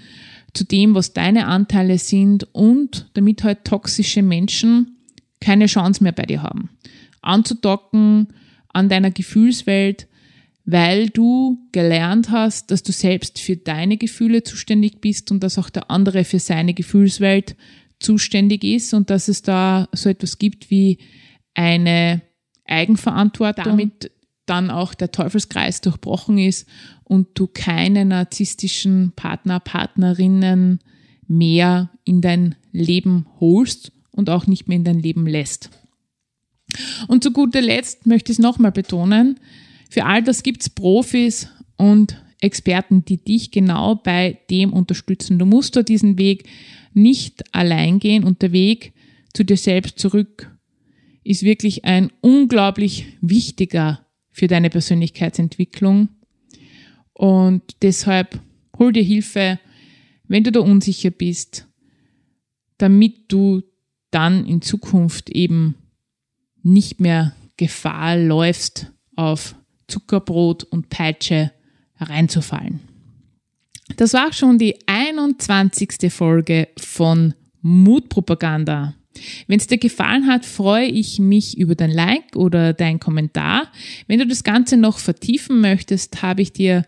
zu 0.54 0.64
dem, 0.64 0.96
was 0.96 1.14
deine 1.14 1.48
Anteile 1.48 1.98
sind 1.98 2.48
und 2.54 3.10
damit 3.14 3.44
halt 3.44 3.66
toxische 3.66 4.22
Menschen 4.22 4.98
keine 5.40 5.68
Chance 5.68 6.02
mehr 6.02 6.14
bei 6.14 6.24
dir 6.24 6.42
haben. 6.42 6.70
Anzudocken 7.22 8.28
an 8.78 8.90
deiner 8.90 9.12
Gefühlswelt, 9.12 10.08
weil 10.66 11.10
du 11.10 11.58
gelernt 11.72 12.30
hast, 12.30 12.72
dass 12.72 12.84
du 12.84 12.92
selbst 12.92 13.40
für 13.40 13.58
deine 13.58 13.98
Gefühle 13.98 14.44
zuständig 14.44 15.02
bist 15.02 15.32
und 15.32 15.42
dass 15.42 15.58
auch 15.58 15.70
der 15.70 15.90
andere 15.90 16.24
für 16.24 16.40
seine 16.40 16.74
Gefühlswelt 16.74 17.56
zuständig 18.00 18.64
ist 18.64 18.94
und 18.94 19.10
dass 19.10 19.28
es 19.28 19.42
da 19.42 19.88
so 19.94 20.10
etwas 20.10 20.38
gibt 20.38 20.70
wie 20.70 21.00
eine 21.56 22.22
Eigenverantwortung. 22.66 23.64
Damit 23.64 24.12
dann 24.46 24.70
auch 24.70 24.94
der 24.94 25.12
Teufelskreis 25.12 25.82
durchbrochen 25.82 26.38
ist 26.38 26.68
und 27.04 27.28
du 27.34 27.48
keine 27.48 28.06
narzisstischen 28.06 29.14
Partner, 29.16 29.60
Partnerinnen 29.60 30.80
mehr 31.28 31.90
in 32.04 32.22
dein 32.22 32.56
Leben 32.72 33.26
holst 33.40 33.92
und 34.12 34.30
auch 34.30 34.48
nicht 34.48 34.68
mehr 34.68 34.78
in 34.78 34.84
dein 34.84 35.00
Leben 35.00 35.26
lässt. 35.28 35.70
Und 37.08 37.24
zu 37.24 37.32
guter 37.32 37.62
Letzt 37.62 38.06
möchte 38.06 38.32
ich 38.32 38.38
es 38.38 38.44
nochmal 38.44 38.72
betonen, 38.72 39.40
für 39.90 40.06
all 40.06 40.22
das 40.22 40.44
gibt 40.44 40.62
es 40.62 40.70
Profis 40.70 41.50
und 41.78 42.22
Experten, 42.40 43.06
die 43.06 43.18
dich 43.18 43.52
genau 43.52 43.96
bei 43.96 44.40
dem 44.50 44.74
unterstützen. 44.74 45.40
Du 45.40 45.46
musst 45.46 45.76
da 45.76 45.84
diesen 45.84 46.18
Weg 46.18 46.48
nicht 46.94 47.44
allein 47.56 48.00
gehen 48.00 48.24
und 48.24 48.42
der 48.42 48.52
Weg 48.52 48.94
zu 49.34 49.44
dir 49.44 49.58
selbst 49.58 50.00
zurück 50.00 50.52
ist 51.24 51.44
wirklich 51.44 51.84
ein 51.84 52.12
unglaublich 52.22 53.06
wichtiger 53.22 54.06
für 54.32 54.48
deine 54.48 54.70
Persönlichkeitsentwicklung. 54.70 56.10
Und 57.14 57.64
deshalb 57.82 58.40
hol 58.78 58.94
dir 58.94 59.04
Hilfe, 59.04 59.60
wenn 60.28 60.44
du 60.44 60.52
da 60.52 60.62
unsicher 60.62 61.10
bist, 61.10 61.68
damit 62.78 63.32
du 63.32 63.64
dann 64.12 64.46
in 64.46 64.62
Zukunft 64.62 65.30
eben 65.30 65.76
nicht 66.68 67.00
mehr 67.00 67.34
Gefahr 67.58 68.18
läufst, 68.18 68.92
auf 69.16 69.56
Zuckerbrot 69.88 70.64
und 70.66 70.90
Peitsche 70.90 71.52
reinzufallen. 72.00 72.82
Das 73.96 74.14
war 74.14 74.34
schon 74.34 74.58
die 74.58 74.78
21. 74.86 76.12
Folge 76.12 76.68
von 76.78 77.34
Mutpropaganda. 77.62 78.94
Wenn 79.48 79.60
es 79.60 79.66
dir 79.66 79.80
gefallen 79.80 80.28
hat, 80.28 80.46
freue 80.46 80.86
ich 80.86 81.18
mich 81.18 81.58
über 81.58 81.74
dein 81.74 81.90
Like 81.90 82.36
oder 82.36 82.74
dein 82.74 83.00
Kommentar. 83.00 83.72
Wenn 84.06 84.20
du 84.20 84.28
das 84.28 84.44
Ganze 84.44 84.78
noch 84.78 85.00
vertiefen 85.00 85.62
möchtest, 85.62 86.22
habe 86.22 86.44
ich 86.44 86.54
dir 86.54 86.86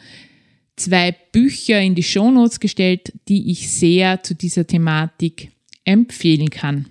zwei 0.76 1.16
Bücher 1.32 1.82
in 1.82 1.96
die 1.96 2.04
Shownotes 2.04 2.60
gestellt, 2.60 3.14
die 3.28 3.50
ich 3.50 3.72
sehr 3.72 4.22
zu 4.22 4.36
dieser 4.36 4.68
Thematik 4.68 5.52
empfehlen 5.86 6.50
kann. 6.50 6.86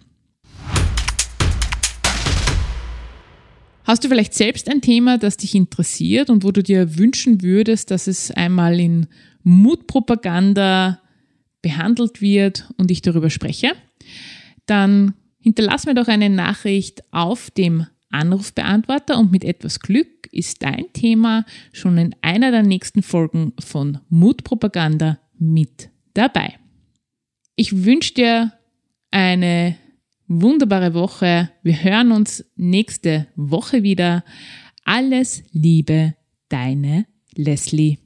Hast 3.88 4.04
du 4.04 4.08
vielleicht 4.08 4.34
selbst 4.34 4.70
ein 4.70 4.82
Thema, 4.82 5.18
das 5.18 5.38
dich 5.38 5.54
interessiert 5.56 6.30
und 6.30 6.44
wo 6.44 6.52
du 6.52 6.62
dir 6.62 6.98
wünschen 6.98 7.42
würdest, 7.42 7.90
dass 7.90 8.06
es 8.06 8.30
einmal 8.30 8.78
in 8.78 9.06
Mutpropaganda 9.42 11.00
behandelt 11.62 12.20
wird 12.20 12.70
und 12.76 12.90
ich 12.90 13.02
darüber 13.02 13.30
spreche? 13.30 13.72
Dann 14.66 15.14
Hinterlass 15.40 15.86
mir 15.86 15.94
doch 15.94 16.08
eine 16.08 16.28
Nachricht 16.28 17.02
auf 17.10 17.50
dem 17.50 17.86
Anrufbeantworter 18.10 19.18
und 19.18 19.32
mit 19.32 19.44
etwas 19.44 19.80
Glück 19.80 20.30
ist 20.30 20.62
dein 20.62 20.92
Thema 20.92 21.46
schon 21.72 21.96
in 21.96 22.14
einer 22.20 22.50
der 22.50 22.62
nächsten 22.62 23.02
Folgen 23.02 23.54
von 23.58 23.98
Mutpropaganda 24.10 25.18
mit 25.38 25.88
dabei. 26.12 26.58
Ich 27.56 27.84
wünsche 27.84 28.12
dir 28.12 28.52
eine 29.10 29.76
wunderbare 30.28 30.94
Woche. 30.94 31.50
Wir 31.62 31.82
hören 31.82 32.12
uns 32.12 32.44
nächste 32.56 33.26
Woche 33.34 33.82
wieder. 33.82 34.24
Alles 34.84 35.42
Liebe, 35.52 36.14
deine 36.48 37.06
Leslie. 37.34 37.98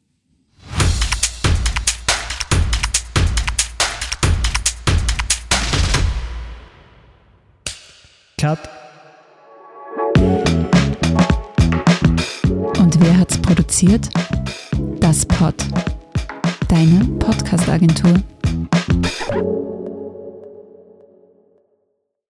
Cut. 8.38 8.58
Und 12.78 13.00
wer 13.00 13.18
hat's 13.18 13.38
produziert? 13.38 14.08
Das 14.98 15.24
Pod. 15.26 15.54
Deine 16.68 17.04
Podcast-Agentur. 17.20 18.14